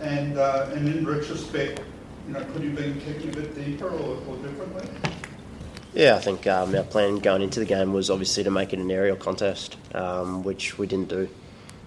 and 0.00 0.38
uh, 0.38 0.70
and 0.72 0.88
in 0.88 1.06
retrospect, 1.06 1.80
you 2.26 2.34
know, 2.34 2.44
could 2.44 2.62
you 2.62 2.70
have 2.70 2.78
been 2.78 3.00
kicking 3.00 3.30
a 3.30 3.32
bit 3.32 3.54
deeper 3.54 3.88
or, 3.88 4.22
or 4.26 4.36
differently? 4.38 4.88
Yeah, 5.98 6.14
I 6.14 6.20
think 6.20 6.46
um, 6.46 6.76
our 6.76 6.84
plan 6.84 7.16
going 7.16 7.42
into 7.42 7.58
the 7.58 7.66
game 7.66 7.92
was 7.92 8.08
obviously 8.08 8.44
to 8.44 8.52
make 8.52 8.72
it 8.72 8.78
an 8.78 8.88
aerial 8.88 9.16
contest, 9.16 9.76
um, 9.96 10.44
which 10.44 10.78
we 10.78 10.86
didn't 10.86 11.08
do. 11.08 11.28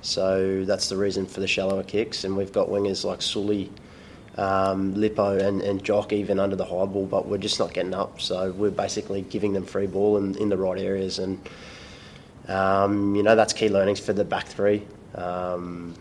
So 0.01 0.65
that's 0.65 0.89
the 0.89 0.97
reason 0.97 1.25
for 1.25 1.39
the 1.39 1.47
shallower 1.47 1.83
kicks. 1.83 2.25
And 2.25 2.35
we've 2.35 2.51
got 2.51 2.67
wingers 2.67 3.05
like 3.05 3.21
Sully, 3.21 3.71
um, 4.35 4.95
Lippo, 4.95 5.37
and, 5.37 5.61
and 5.61 5.81
Jock 5.81 6.11
even 6.11 6.41
under 6.41 6.57
the 6.57 6.65
high 6.65 6.83
ball, 6.87 7.05
but 7.05 7.29
we're 7.29 7.37
just 7.37 7.57
not 7.57 7.73
getting 7.73 7.93
up. 7.93 8.19
So 8.19 8.51
we're 8.51 8.69
basically 8.69 9.21
giving 9.21 9.53
them 9.53 9.63
free 9.63 9.87
ball 9.87 10.17
in, 10.17 10.35
in 10.35 10.49
the 10.49 10.57
right 10.57 10.77
areas. 10.77 11.17
And, 11.17 11.39
um, 12.49 13.15
you 13.15 13.23
know, 13.23 13.37
that's 13.37 13.53
key 13.53 13.69
learnings 13.69 14.01
for 14.01 14.11
the 14.11 14.25
back 14.25 14.45
three. 14.45 14.85
Um, 15.15 15.95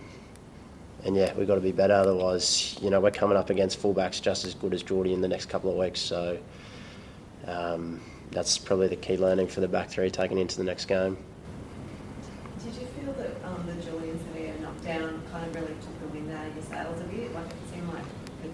and 1.05 1.15
yeah, 1.15 1.33
we've 1.35 1.47
got 1.47 1.55
to 1.55 1.61
be 1.61 1.71
better. 1.71 1.95
Otherwise, 1.95 2.77
you 2.83 2.91
know, 2.91 2.99
we're 2.99 3.13
coming 3.13 3.37
up 3.37 3.51
against 3.51 3.81
fullbacks 3.81 4.21
just 4.21 4.45
as 4.45 4.55
good 4.55 4.75
as 4.75 4.83
Jordie 4.83 5.13
in 5.13 5.21
the 5.21 5.29
next 5.29 5.49
couple 5.49 5.71
of 5.71 5.77
weeks. 5.77 6.01
So 6.01 6.41
um, 7.47 8.01
that's 8.31 8.59
probably 8.59 8.89
the 8.89 8.97
key 8.97 9.17
learning 9.17 9.49
for 9.49 9.61
the 9.61 9.69
back 9.69 9.91
three 9.91 10.11
taking 10.11 10.39
into 10.39 10.57
the 10.57 10.65
next 10.65 10.87
game. 10.87 11.17
Did 12.65 12.75
you 12.75 12.87
feel 12.87 13.13
that 13.15 13.45
um, 13.45 13.67
the 13.67 13.75
Julian 13.83 14.19
Savea 14.19 14.61
knockdown 14.61 15.23
kind 15.33 15.47
of 15.47 15.55
really 15.55 15.75
took 15.75 16.01
the 16.01 16.09
wind 16.09 16.31
out 16.33 16.47
of 16.47 16.55
your 16.55 16.65
sails 16.65 17.01
a 17.01 17.05
bit? 17.05 17.35
Like 17.35 17.47
it 17.47 17.57
seemed 17.73 17.89
like 17.93 18.05
it, 18.45 18.51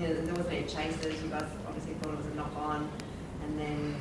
you 0.00 0.08
know, 0.08 0.14
there 0.14 0.34
wasn't 0.34 0.54
any 0.54 0.66
chasers. 0.66 1.22
You 1.22 1.28
guys 1.28 1.48
obviously 1.66 1.94
thought 1.94 2.12
it 2.12 2.18
was 2.18 2.26
a 2.26 2.34
knock 2.34 2.54
on, 2.56 2.90
and 3.42 3.58
then 3.58 3.96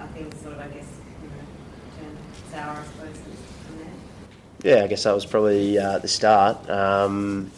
I 0.00 0.06
think 0.08 0.34
sort 0.36 0.54
of 0.54 0.60
I 0.60 0.68
guess 0.68 0.88
you 1.22 1.28
know 1.28 2.08
turned 2.08 2.18
sour 2.50 2.78
I 2.78 2.84
suppose 2.84 3.22
from 3.66 3.78
there. 3.78 4.74
Yeah, 4.74 4.84
I 4.84 4.86
guess 4.88 5.04
that 5.04 5.14
was 5.14 5.26
probably 5.26 5.78
uh, 5.78 5.98
the 5.98 6.08
start. 6.08 6.68
Um, 6.68 7.52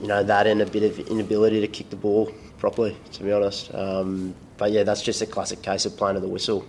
you 0.00 0.06
know 0.06 0.22
that 0.22 0.46
and 0.46 0.62
a 0.62 0.66
bit 0.66 0.84
of 0.84 0.98
inability 1.08 1.60
to 1.60 1.68
kick 1.68 1.90
the 1.90 1.96
ball 1.96 2.32
properly, 2.58 2.96
to 3.12 3.22
be 3.22 3.32
honest. 3.32 3.72
Um, 3.74 4.34
but 4.56 4.72
yeah, 4.72 4.82
that's 4.82 5.02
just 5.02 5.22
a 5.22 5.26
classic 5.26 5.62
case 5.62 5.86
of 5.86 5.96
playing 5.96 6.14
to 6.14 6.20
the 6.20 6.28
whistle. 6.28 6.66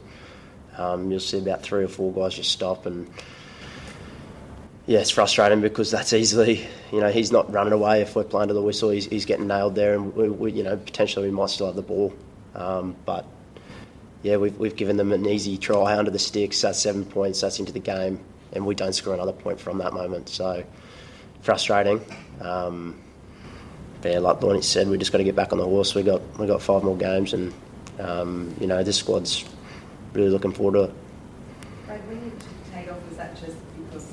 Um, 0.78 1.12
you'll 1.12 1.20
see 1.20 1.40
about 1.40 1.62
three 1.62 1.84
or 1.84 1.88
four 1.88 2.14
guys 2.14 2.36
just 2.36 2.52
stop 2.52 2.86
and 2.86 3.12
yeah, 4.90 4.98
it's 4.98 5.12
frustrating 5.12 5.62
because 5.62 5.92
that's 5.92 6.14
easily, 6.14 6.68
you 6.92 7.00
know, 7.00 7.12
he's 7.12 7.32
not 7.32 7.54
running 7.54 7.74
away 7.74 8.02
if 8.02 8.16
we're 8.16 8.24
playing 8.24 8.48
to 8.48 8.56
the 8.56 8.62
whistle. 8.62 8.90
He's, 8.90 9.06
he's 9.06 9.24
getting 9.24 9.46
nailed 9.46 9.76
there, 9.76 9.94
and 9.94 10.16
we, 10.16 10.30
we, 10.30 10.52
you 10.52 10.64
know, 10.64 10.78
potentially 10.78 11.28
we 11.28 11.32
might 11.32 11.52
still 11.52 11.68
have 11.68 11.76
the 11.76 11.84
ball. 11.84 12.12
Um, 12.56 12.96
but 13.06 13.24
yeah, 14.24 14.38
we've, 14.38 14.58
we've 14.58 14.76
given 14.76 14.98
them 14.98 15.12
an 15.12 15.28
easy 15.28 15.60
try 15.60 15.96
under 15.96 16.10
the 16.10 16.18
sticks. 16.18 16.60
That's 16.62 16.80
seven 16.80 17.06
points. 17.06 17.40
That's 17.40 17.60
into 17.60 17.72
the 17.72 17.80
game, 17.80 18.20
and 18.54 18.66
we 18.66 18.74
don't 18.74 18.94
score 18.94 19.14
another 19.14 19.32
point 19.32 19.60
from 19.60 19.78
that 19.78 19.94
moment. 19.94 20.28
So 20.28 20.64
frustrating. 21.44 22.04
Um, 22.42 23.00
yeah, 24.04 24.20
like 24.20 24.40
Bonnie 24.40 24.62
said, 24.62 24.88
we 24.88 24.98
just 24.98 25.12
got 25.12 25.18
to 25.18 25.24
get 25.24 25.36
back 25.36 25.52
on 25.52 25.60
the 25.60 25.66
horse. 25.66 25.96
We 25.96 26.04
got 26.04 26.22
we 26.40 26.48
got 26.48 26.62
five 26.62 26.84
more 26.84 26.98
games, 26.98 27.34
and 27.34 27.54
um, 28.00 28.56
you 28.60 28.68
know, 28.68 28.84
this 28.84 28.98
squad's 28.98 29.46
really 30.14 30.30
looking 30.30 30.54
forward 30.54 30.74
to 30.74 30.84
it. 30.84 30.94
Right, 31.88 32.08
when 32.08 32.24
you 32.24 32.32
take 32.72 32.92
off, 32.92 32.98
was 33.08 33.18
that 33.18 33.36
just 33.40 33.58
because, 33.78 34.08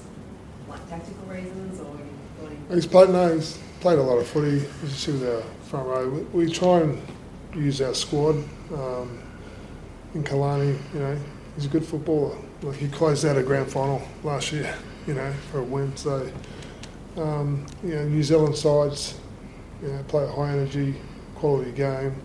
like, 0.69 0.89
tactical 0.89 1.27
reasons, 1.27 1.81
or 1.81 1.95
you 1.95 2.07
thought 2.41 2.51
he... 2.69 2.75
He's 2.75 2.87
played, 2.87 3.11
no, 3.11 3.35
he's 3.35 3.59
played 3.81 3.99
a 3.99 4.03
lot 4.03 4.19
of 4.19 4.27
footy, 4.27 4.67
as 4.83 4.83
you 4.83 4.89
see 4.89 5.13
with 5.13 5.29
our 5.29 5.43
front 5.67 5.89
row. 5.89 6.09
We, 6.09 6.47
we 6.47 6.53
try 6.53 6.81
and 6.81 7.01
use 7.55 7.81
our 7.81 7.95
squad. 7.95 8.37
Um, 8.73 9.23
in 10.15 10.25
Kalani, 10.25 10.79
you 10.95 11.01
know, 11.01 11.19
he's 11.55 11.67
a 11.67 11.69
good 11.69 11.85
footballer. 11.85 12.37
Like, 12.63 12.77
he 12.77 12.89
closed 12.89 13.25
out 13.25 13.37
a 13.37 13.43
grand 13.43 13.71
final 13.71 14.03
last 14.25 14.51
year, 14.51 14.75
you 15.07 15.15
know, 15.15 15.33
for 15.53 15.59
a 15.61 15.63
win. 15.63 15.95
So, 15.97 16.31
um, 17.17 17.67
you 17.83 17.95
know, 17.95 18.05
New 18.09 18.23
Zealand 18.23 18.57
sides, 18.57 19.19
you 19.83 19.89
know, 19.89 20.03
play 20.09 20.25
a 20.25 20.29
high 20.29 20.51
energy, 20.53 20.95
quality 21.35 21.73
game 21.73 22.21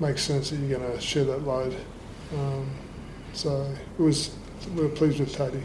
makes 0.00 0.22
sense 0.22 0.50
that 0.50 0.56
you're 0.56 0.78
going 0.78 0.92
to 0.92 1.00
share 1.00 1.24
that 1.24 1.44
load. 1.44 1.76
Um, 2.34 2.70
so 3.32 3.72
it 3.98 4.02
was 4.02 4.34
we 4.74 4.82
were 4.82 4.88
pleased 4.88 5.20
with 5.20 5.32
Teddy. 5.32 5.62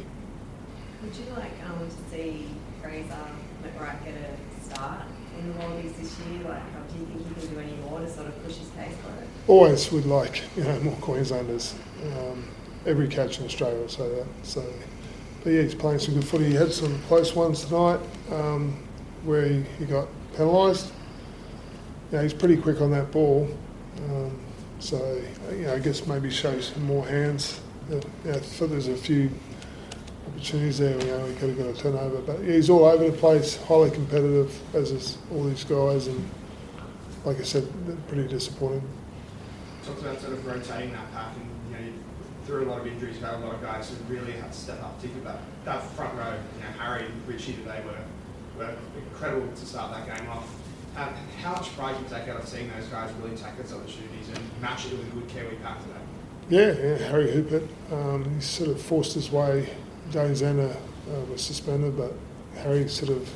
Would 1.03 1.15
you 1.15 1.25
like 1.35 1.51
um, 1.65 1.87
to 1.87 2.11
see 2.11 2.47
Fraser 2.81 3.15
McReight 3.63 4.03
get 4.03 4.13
a 4.15 4.63
start 4.63 5.01
in 5.39 5.47
the 5.47 5.59
Wallabies 5.59 5.93
this 5.93 6.17
year? 6.19 6.43
Like, 6.47 6.61
do 6.91 6.99
you 6.99 7.05
think 7.05 7.27
he 7.27 7.41
can 7.41 7.55
do 7.55 7.59
any 7.59 7.75
more 7.89 7.99
to 7.99 8.09
sort 8.09 8.27
of 8.27 8.43
push 8.43 8.57
his 8.57 8.69
case 8.69 8.95
for 9.03 9.21
it? 9.21 9.27
always 9.47 9.91
would 9.91 10.05
like 10.05 10.43
you 10.57 10.63
know 10.63 10.79
more 10.81 10.95
Queenslanders. 10.95 11.75
Um, 12.03 12.47
every 12.85 13.07
coach 13.07 13.39
in 13.39 13.45
Australia 13.45 13.79
will 13.79 13.89
say 13.89 14.07
that. 14.07 14.25
So, 14.43 14.63
but 15.43 15.51
yeah, 15.51 15.61
he's 15.61 15.75
playing 15.75 15.99
some 15.99 16.15
good 16.15 16.27
footy. 16.27 16.45
He 16.45 16.53
had 16.53 16.71
some 16.71 16.99
close 17.03 17.35
ones 17.35 17.65
tonight 17.65 17.99
um, 18.31 18.83
where 19.23 19.47
he, 19.47 19.63
he 19.79 19.85
got 19.85 20.07
penalised. 20.35 20.91
You 22.11 22.17
know, 22.17 22.23
he's 22.23 22.33
pretty 22.33 22.57
quick 22.57 22.81
on 22.81 22.91
that 22.91 23.11
ball. 23.11 23.49
Um, 24.09 24.39
so 24.79 25.21
you 25.51 25.65
know, 25.65 25.73
I 25.73 25.79
guess 25.79 26.05
maybe 26.05 26.29
show 26.29 26.59
some 26.59 26.83
more 26.83 27.05
hands. 27.05 27.61
Yeah, 27.89 27.99
yeah, 28.25 28.41
so 28.41 28.67
there's 28.67 28.87
a 28.87 28.95
few 28.95 29.29
opportunities 30.27 30.79
there. 30.79 30.99
You 30.99 31.11
know, 31.11 31.25
he 31.25 31.35
could 31.35 31.49
have 31.49 31.57
got 31.57 31.67
a 31.67 31.73
turnover, 31.73 32.21
but 32.21 32.43
yeah, 32.43 32.53
he's 32.53 32.69
all 32.69 32.85
over 32.85 33.09
the 33.09 33.17
place, 33.17 33.57
highly 33.63 33.91
competitive, 33.91 34.59
as 34.75 34.91
is 34.91 35.17
all 35.31 35.43
these 35.43 35.63
guys, 35.63 36.07
and 36.07 36.29
like 37.23 37.39
I 37.39 37.43
said, 37.43 37.67
pretty 38.07 38.27
disappointing. 38.27 38.83
Talked 39.85 40.01
about 40.01 40.19
sort 40.19 40.33
of 40.33 40.45
rotating 40.45 40.91
that 40.93 41.11
pack, 41.13 41.35
and 41.35 41.47
you 41.69 41.85
know, 41.85 41.93
through 42.45 42.65
a 42.65 42.69
lot 42.69 42.81
of 42.81 42.87
injuries, 42.87 43.15
you've 43.15 43.25
had 43.25 43.35
a 43.35 43.45
lot 43.45 43.55
of 43.55 43.61
guys 43.61 43.89
who 43.89 44.13
really 44.13 44.33
had 44.33 44.51
to 44.51 44.57
step 44.57 44.81
up. 44.83 44.97
Particularly 44.97 45.25
that 45.25 45.39
that 45.65 45.83
front 45.91 46.13
row, 46.15 46.33
you 46.33 46.61
know, 46.63 46.79
Harry, 46.79 47.05
Richie 47.27 47.57
were 47.65 47.71
were 47.71 47.97
incredible 48.97 49.47
to 49.47 49.65
start 49.65 49.93
that 49.93 50.17
game 50.17 50.29
off. 50.29 50.47
Um, 50.97 51.13
how 51.41 51.51
much 51.51 51.75
pride 51.75 51.97
do 51.97 52.03
you 52.03 52.09
take 52.09 52.29
out 52.29 52.41
of 52.41 52.47
seeing 52.47 52.69
those 52.71 52.87
guys 52.87 53.11
really 53.21 53.35
take 53.35 53.57
those 53.57 53.73
opportunities 53.73 54.29
and 54.33 54.61
match 54.61 54.85
it 54.85 54.93
with 54.93 55.07
a 55.07 55.11
good 55.11 55.27
Kiwi 55.27 55.55
pack 55.61 55.79
today? 55.81 55.93
Yeah, 56.49 56.71
yeah, 56.71 57.09
Harry 57.09 57.27
Hoopert. 57.27 57.67
Um, 57.91 58.35
he 58.35 58.39
sort 58.39 58.69
of 58.69 58.81
forced 58.81 59.13
his 59.13 59.31
way. 59.31 59.69
Dane 60.11 60.31
Zander 60.31 60.73
uh, 60.73 61.25
was 61.31 61.41
suspended, 61.41 61.97
but 61.97 62.13
Harry 62.55 62.87
sort 62.87 63.11
of 63.11 63.29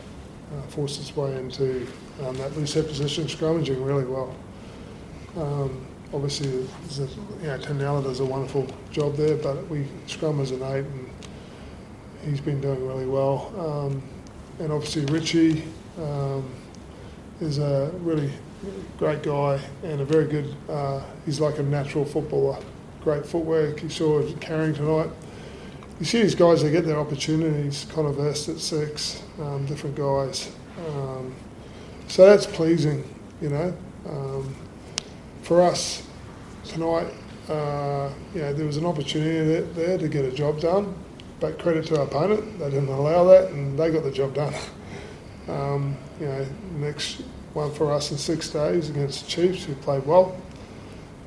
uh, 0.53 0.61
forced 0.69 0.99
his 0.99 1.15
way 1.15 1.35
into 1.35 1.85
um, 2.23 2.37
that 2.37 2.55
loose 2.55 2.73
position, 2.73 3.25
scrummaging 3.25 3.85
really 3.85 4.05
well. 4.05 4.35
Um, 5.35 5.85
obviously, 6.13 6.49
a, 6.49 7.07
you 7.41 7.73
know, 7.73 8.01
does 8.01 8.19
a 8.19 8.25
wonderful 8.25 8.67
job 8.91 9.15
there, 9.15 9.35
but 9.35 9.67
we 9.67 9.85
scrum 10.07 10.39
as 10.39 10.51
an 10.51 10.63
eight, 10.63 10.85
and 10.85 11.09
he's 12.25 12.41
been 12.41 12.61
doing 12.61 12.87
really 12.87 13.05
well. 13.05 13.53
Um, 13.57 14.01
and 14.59 14.71
obviously, 14.71 15.05
Richie 15.05 15.63
um, 15.97 16.49
is 17.41 17.57
a 17.59 17.91
really 17.99 18.31
great 18.97 19.23
guy 19.23 19.59
and 19.83 20.01
a 20.01 20.05
very 20.05 20.25
good. 20.25 20.53
Uh, 20.67 21.01
he's 21.25 21.39
like 21.39 21.59
a 21.59 21.63
natural 21.63 22.05
footballer. 22.05 22.59
Great 23.03 23.25
footwork. 23.25 23.81
You 23.81 23.89
saw 23.89 24.21
carrying 24.39 24.73
tonight. 24.73 25.09
You 25.99 26.05
see 26.05 26.21
these 26.21 26.35
guys, 26.35 26.61
they 26.61 26.71
get 26.71 26.85
their 26.85 26.99
opportunities. 26.99 27.85
Connor 27.91 28.11
Vest 28.11 28.47
at 28.49 28.59
six, 28.59 29.21
um, 29.41 29.65
different 29.65 29.95
guys. 29.95 30.51
Um, 30.87 31.33
so 32.07 32.25
that's 32.25 32.45
pleasing, 32.45 33.03
you 33.41 33.49
know. 33.49 33.73
Um, 34.07 34.55
for 35.41 35.61
us 35.61 36.03
tonight, 36.65 37.13
uh, 37.49 38.09
you 38.33 38.41
know, 38.41 38.53
there 38.53 38.65
was 38.65 38.77
an 38.77 38.85
opportunity 38.85 39.61
there 39.73 39.97
to 39.97 40.07
get 40.07 40.23
a 40.23 40.31
job 40.31 40.59
done, 40.61 40.93
but 41.39 41.59
credit 41.59 41.85
to 41.87 41.99
our 41.99 42.05
opponent, 42.05 42.59
they 42.59 42.69
didn't 42.69 42.89
allow 42.89 43.23
that 43.25 43.51
and 43.51 43.77
they 43.77 43.91
got 43.91 44.03
the 44.03 44.11
job 44.11 44.33
done. 44.33 44.53
Um, 45.47 45.97
you 46.19 46.27
know, 46.27 46.45
next 46.77 47.21
one 47.53 47.73
for 47.73 47.91
us 47.91 48.11
in 48.11 48.17
six 48.17 48.49
days 48.49 48.89
against 48.89 49.25
the 49.25 49.31
Chiefs, 49.31 49.63
who 49.63 49.73
played 49.75 50.05
well. 50.05 50.39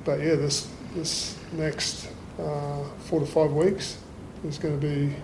But 0.04 0.21
yeah, 0.21 0.35
this 0.35 0.69
this 0.95 1.38
next 1.52 2.09
uh, 2.38 2.85
four 2.99 3.21
to 3.21 3.26
five 3.26 3.52
weeks 3.52 3.99
is 4.45 4.59
going 4.59 4.78
to 4.78 4.87
be, 4.87 5.14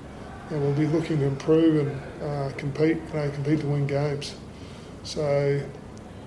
and 0.50 0.62
we'll 0.62 0.74
be 0.74 0.86
looking 0.86 1.18
to 1.18 1.26
improve 1.26 1.86
and 1.86 2.22
uh, 2.22 2.52
compete, 2.56 2.96
you 2.96 3.14
know, 3.14 3.30
compete 3.30 3.60
to 3.60 3.66
win 3.66 3.86
games. 3.86 4.34
So 5.04 5.60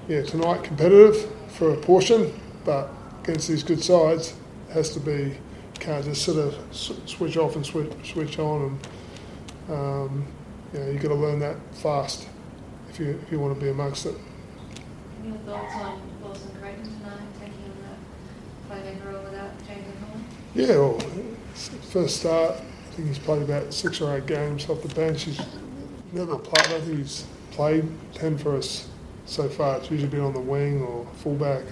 yeah, 0.08 0.22
tonight 0.24 0.63
competitive 0.63 1.30
for 1.50 1.74
a 1.74 1.77
portion, 1.77 2.39
but 2.63 2.89
against 3.24 3.48
these 3.48 3.63
good 3.63 3.84
sides, 3.84 4.34
has 4.74 4.89
to 4.91 5.00
be 5.00 5.38
can't 5.82 6.06
just 6.06 6.24
sort 6.24 6.38
of 6.38 6.56
switch 7.06 7.38
off 7.38 7.56
and 7.56 7.65
switch 7.65 7.91
switch 8.04 8.38
on, 8.39 8.80
and 9.67 9.76
um, 9.76 10.28
you 10.74 10.80
know, 10.80 10.89
you've 10.91 11.02
got 11.02 11.10
to 11.10 11.15
learn 11.15 11.39
that 11.39 11.58
fast 11.74 12.28
if 12.89 13.00
you 13.00 13.20
if 13.24 13.32
you 13.32 13.39
want 13.39 13.54
to 13.56 13.60
be 13.60 13.70
amongst 13.70 14.06
it. 14.06 14.15
Your 15.26 15.36
thoughts 15.38 15.76
on 15.76 16.02
Lawson 16.24 16.52
Creighton 16.62 16.84
tonight, 16.84 17.20
taking 17.39 17.56
on 17.63 17.76
the 17.82 18.74
playmaker 18.74 19.12
role 19.12 19.24
without 19.24 19.52
James 19.67 19.86
Horn? 20.00 20.26
Yeah, 20.54 20.78
well, 20.78 21.00
first 21.91 22.20
start, 22.20 22.56
I 22.56 22.94
think 22.94 23.08
he's 23.08 23.20
played 23.20 23.41
about 23.41 23.74
six 23.74 24.02
or 24.02 24.15
eight 24.15 24.26
games 24.28 24.70
off 24.70 24.82
the 24.82 24.94
bench. 24.94 25.24
He's 25.24 25.41
never 26.12 26.38
played, 26.38 26.76
I 26.76 26.82
think 26.82 26.98
he's 27.00 27.26
played 27.52 27.88
10 28.13 28.38
for 28.38 28.56
us 28.56 28.88
so 29.26 29.48
far. 29.48 29.78
It's 29.78 29.89
usually 29.89 30.10
been 30.10 30.22
on 30.22 30.34
the 30.34 30.39
wing 30.39 30.82
or 30.82 31.06
fullback. 31.17 31.63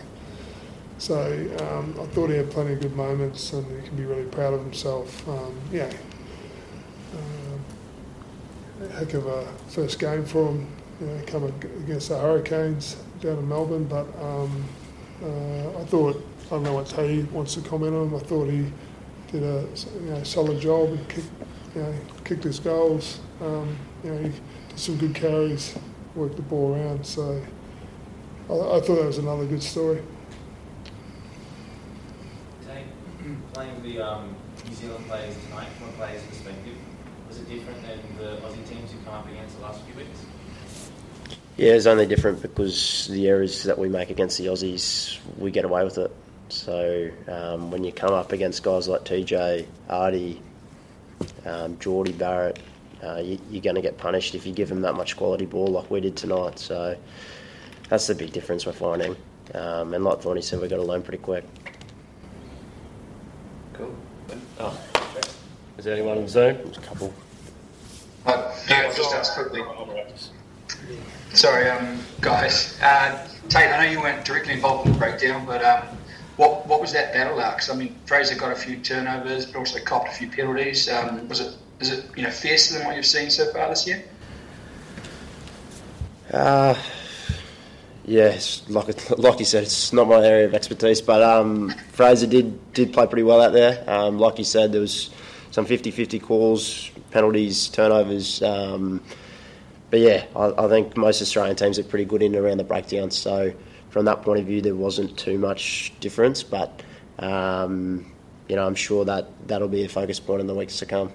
So 1.00 1.18
um, 1.62 1.96
I 2.00 2.06
thought 2.08 2.30
he 2.30 2.36
had 2.36 2.52
plenty 2.52 2.74
of 2.74 2.82
good 2.82 2.96
moments 2.96 3.54
and 3.54 3.66
he 3.82 3.88
can 3.88 3.98
be 3.98 4.06
really 4.06 4.26
proud 4.26 4.54
of 4.54 4.62
himself. 4.62 5.28
Um, 5.28 5.56
yeah, 5.72 5.92
um, 7.14 8.90
heck 8.92 9.14
of 9.14 9.26
a 9.26 9.48
first 9.70 10.00
game 10.00 10.26
for 10.26 10.50
him, 10.50 10.68
you 11.00 11.08
know, 11.08 11.22
coming 11.26 11.54
against 11.84 12.10
the 12.10 12.20
Hurricanes 12.20 12.98
down 13.22 13.40
in 13.40 13.48
Melbourne. 13.48 13.86
But 13.86 14.08
um, 14.22 14.64
uh, 15.24 15.80
I 15.80 15.86
thought, 15.86 16.24
I 16.48 16.50
don't 16.52 16.64
know 16.64 16.74
what 16.74 16.88
Tay 16.88 17.24
wants 17.24 17.56
to 17.56 17.62
comment 17.62 17.96
on. 17.96 18.14
I 18.14 18.20
thought 18.20 18.50
he 18.50 18.72
did 19.32 19.44
a 19.44 19.68
you 20.04 20.10
know, 20.10 20.24
solid 20.24 20.60
job 20.60 20.90
and 20.90 21.10
kicked, 21.10 21.30
you 21.76 21.82
know, 21.82 21.94
kicked 22.24 22.44
his 22.44 22.60
goals. 22.60 23.20
Um, 23.42 23.78
you 24.04 24.12
know, 24.12 24.18
he 24.18 24.30
did 24.30 24.80
some 24.80 24.98
good 24.98 25.16
carries, 25.16 25.78
worked 26.16 26.36
the 26.36 26.42
ball 26.42 26.76
around. 26.76 27.06
So 27.06 27.42
I, 28.50 28.54
I 28.54 28.82
thought 28.82 28.96
that 28.96 29.06
was 29.06 29.18
another 29.18 29.46
good 29.46 29.64
story. 29.64 30.02
Tay, 32.66 32.86
playing 33.54 33.82
the 33.84 34.02
um, 34.02 34.36
New 34.68 34.76
Zealand 34.76 35.06
players 35.08 35.36
tonight, 35.46 35.70
from 35.78 35.90
a 35.90 35.92
player's 35.94 36.24
perspective, 36.24 36.76
was 37.28 37.40
it 37.40 37.50
different 37.50 37.82
than 37.82 38.00
the 38.18 38.38
Aussie 38.42 38.68
teams 38.68 38.92
you've 38.94 39.06
come 39.06 39.16
up 39.16 39.28
against 39.28 39.58
the 39.58 39.64
last 39.64 39.82
few 39.84 39.96
weeks? 39.96 40.26
Yeah, 41.58 41.74
it's 41.74 41.88
only 41.88 42.06
different 42.06 42.42
because 42.42 43.08
the 43.08 43.28
errors 43.28 43.64
that 43.64 43.78
we 43.78 43.90
make 43.90 44.10
against 44.10 44.38
the 44.38 44.46
Aussies, 44.46 45.20
we 45.38 45.52
get 45.52 45.66
away 45.66 45.84
with 45.84 45.98
it. 45.98 46.16
So 46.48 47.12
um, 47.28 47.70
when 47.70 47.84
you 47.84 47.92
come 47.92 48.14
up 48.14 48.32
against 48.32 48.64
guys 48.64 48.88
like 48.88 49.02
TJ, 49.02 49.66
Ardie, 49.90 50.40
um, 51.46 51.78
Jordie 51.80 52.14
Barrett, 52.14 52.60
uh, 53.04 53.18
you, 53.18 53.40
you're 53.50 53.62
going 53.62 53.76
to 53.76 53.82
get 53.82 53.98
punished 53.98 54.36
if 54.36 54.46
you 54.46 54.54
give 54.54 54.70
them 54.70 54.82
that 54.82 54.94
much 54.94 55.18
quality 55.18 55.46
ball 55.46 55.68
like 55.68 55.92
we 55.92 56.00
did 56.00 56.16
tonight. 56.16 56.60
So 56.60 56.98
that's 57.90 58.08
the 58.08 58.16
big 58.16 58.32
difference 58.32 58.66
we're 58.66 58.72
finding. 58.72 59.16
Um, 59.54 59.94
and 59.94 60.04
like 60.04 60.22
Thorny 60.22 60.42
said, 60.42 60.62
we've 60.62 60.70
got 60.70 60.78
to 60.78 60.84
learn 60.84 61.02
pretty 61.02 61.22
quick. 61.22 61.44
Cool. 63.74 63.96
Oh, 64.60 64.80
is 65.80 65.86
there 65.86 65.96
anyone 65.96 66.18
on 66.18 66.28
Zoom? 66.28 66.56
There's 66.58 66.78
a 66.78 66.82
couple. 66.82 67.14
Uh, 68.26 68.54
yeah, 68.70 68.82
I'll 68.82 68.94
just 68.94 69.16
ask 69.16 69.34
quickly. 69.34 69.64
Sorry, 71.34 71.70
um, 71.70 72.02
guys. 72.20 72.78
Uh, 72.82 73.26
Tate, 73.48 73.72
I 73.72 73.86
know 73.86 73.90
you 73.90 74.02
weren't 74.02 74.26
directly 74.26 74.54
involved 74.54 74.88
in 74.88 74.92
the 74.92 75.00
breakdown, 75.00 75.46
but 75.46 75.64
um, 75.64 75.84
what 76.36 76.68
what 76.68 76.82
was 76.82 76.92
that 76.92 77.14
battle 77.14 77.38
like? 77.38 77.56
Because 77.56 77.70
I 77.70 77.76
mean, 77.76 77.96
Fraser 78.06 78.36
got 78.36 78.52
a 78.52 78.56
few 78.56 78.76
turnovers, 78.78 79.46
but 79.46 79.58
also 79.58 79.80
copped 79.80 80.10
a 80.10 80.12
few 80.12 80.30
penalties. 80.30 80.90
Um, 80.90 81.26
was 81.30 81.40
it 81.40 81.56
is 81.80 81.92
it 81.92 82.06
you 82.18 82.24
know 82.24 82.30
fiercer 82.30 82.78
than 82.78 82.86
what 82.86 82.98
you've 82.98 83.06
seen 83.06 83.30
so 83.30 83.50
far 83.54 83.70
this 83.70 83.88
year? 83.88 84.04
Uh, 86.34 86.76
yes, 88.04 88.64
like 88.68 89.10
like 89.18 89.40
you 89.40 89.46
said, 89.46 89.64
it's 89.64 89.94
not 89.94 90.10
my 90.10 90.26
area 90.26 90.46
of 90.46 90.54
expertise, 90.54 91.02
but 91.02 91.24
um, 91.24 91.70
Fraser 91.94 92.28
did 92.28 92.74
did 92.74 92.92
play 92.92 93.08
pretty 93.08 93.24
well 93.24 93.42
out 93.42 93.54
there. 93.54 93.82
Um, 93.88 94.20
like 94.20 94.40
you 94.40 94.44
said, 94.44 94.74
there 94.74 94.82
was 94.82 95.10
some 95.52 95.66
50-50 95.66 96.22
calls, 96.22 96.92
penalties, 97.12 97.70
turnovers. 97.70 98.42
Um, 98.42 99.02
but 99.90 100.00
yeah, 100.00 100.26
I, 100.36 100.66
I, 100.66 100.68
think 100.68 100.96
most 100.96 101.22
Australian 101.22 101.56
teams 101.56 101.80
are 101.80 101.84
pretty 101.84 102.06
good 102.06 102.22
in 102.22 102.36
and 102.36 102.46
around 102.46 102.58
the 102.58 102.64
breakdown. 102.64 103.10
So 103.10 103.52
from 103.90 104.06
that 104.06 104.22
point 104.22 104.40
of 104.40 104.46
view, 104.46 104.62
there 104.62 104.76
wasn't 104.76 105.18
too 105.18 105.38
much 105.38 105.94
difference. 106.00 106.44
But 106.44 106.84
um, 107.18 108.12
you 108.48 108.56
know, 108.56 108.66
I'm 108.66 108.76
sure 108.76 109.06
that 109.06 109.28
that'll 109.48 109.68
be 109.68 109.84
a 109.84 109.90
focus 109.90 110.20
point 110.20 110.42
in 110.42 110.48
the 110.48 110.56
weeks 110.56 110.78
to 110.80 110.86
come. 110.86 111.12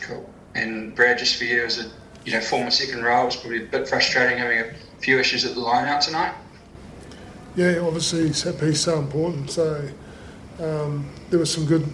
Cool. 0.00 0.28
And 0.54 0.94
Brad, 0.94 1.18
just 1.18 1.36
for 1.36 1.44
you 1.44 1.64
as 1.64 1.78
a 1.78 1.90
you 2.24 2.32
know 2.32 2.40
former 2.40 2.70
second 2.70 3.02
row, 3.02 3.26
it's 3.26 3.36
probably 3.36 3.64
a 3.64 3.66
bit 3.66 3.88
frustrating 3.88 4.38
having 4.38 4.60
a 4.60 4.72
few 5.00 5.18
issues 5.18 5.44
at 5.44 5.54
the 5.54 5.60
line 5.60 5.86
out 5.86 6.00
tonight. 6.00 6.34
Yeah, 7.56 7.78
obviously 7.80 8.32
set 8.32 8.58
piece 8.58 8.80
so 8.80 8.98
important. 8.98 9.50
So 9.50 9.88
um, 10.58 11.10
there 11.28 11.38
was 11.38 11.52
some 11.52 11.66
good 11.66 11.86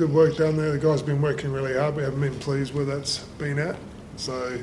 good 0.00 0.14
work 0.14 0.34
down 0.34 0.56
there. 0.56 0.72
The 0.72 0.78
guys 0.78 1.00
have 1.00 1.06
been 1.06 1.20
working 1.20 1.52
really 1.52 1.74
hard. 1.74 1.94
We 1.94 2.02
haven't 2.02 2.22
been 2.22 2.38
pleased 2.38 2.72
where 2.72 2.86
that's 2.86 3.18
been 3.36 3.58
at. 3.58 3.76
So 4.16 4.58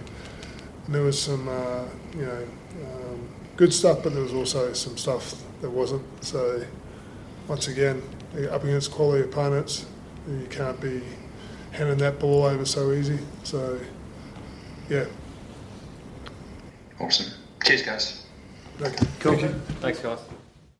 there 0.87 1.03
was 1.03 1.21
some, 1.21 1.47
uh, 1.47 1.85
you 2.15 2.25
know, 2.25 2.47
um, 2.83 3.29
good 3.55 3.71
stuff, 3.71 4.01
but 4.01 4.15
there 4.15 4.23
was 4.23 4.33
also 4.33 4.73
some 4.73 4.97
stuff 4.97 5.35
that 5.61 5.69
wasn't. 5.69 6.03
So 6.23 6.65
once 7.47 7.67
again, 7.67 8.01
up 8.49 8.63
against 8.63 8.91
quality 8.91 9.25
opponents, 9.25 9.85
you 10.27 10.47
can't 10.49 10.81
be 10.81 11.03
handing 11.71 11.99
that 11.99 12.17
ball 12.17 12.45
over 12.45 12.65
so 12.65 12.91
easy. 12.91 13.19
So 13.43 13.79
yeah. 14.89 15.05
Awesome. 16.99 17.31
Cheers, 17.63 17.83
guys. 17.83 18.25
Okay. 18.81 19.05
Cool. 19.19 19.37
Thanks, 19.81 19.99
guys. 19.99 20.17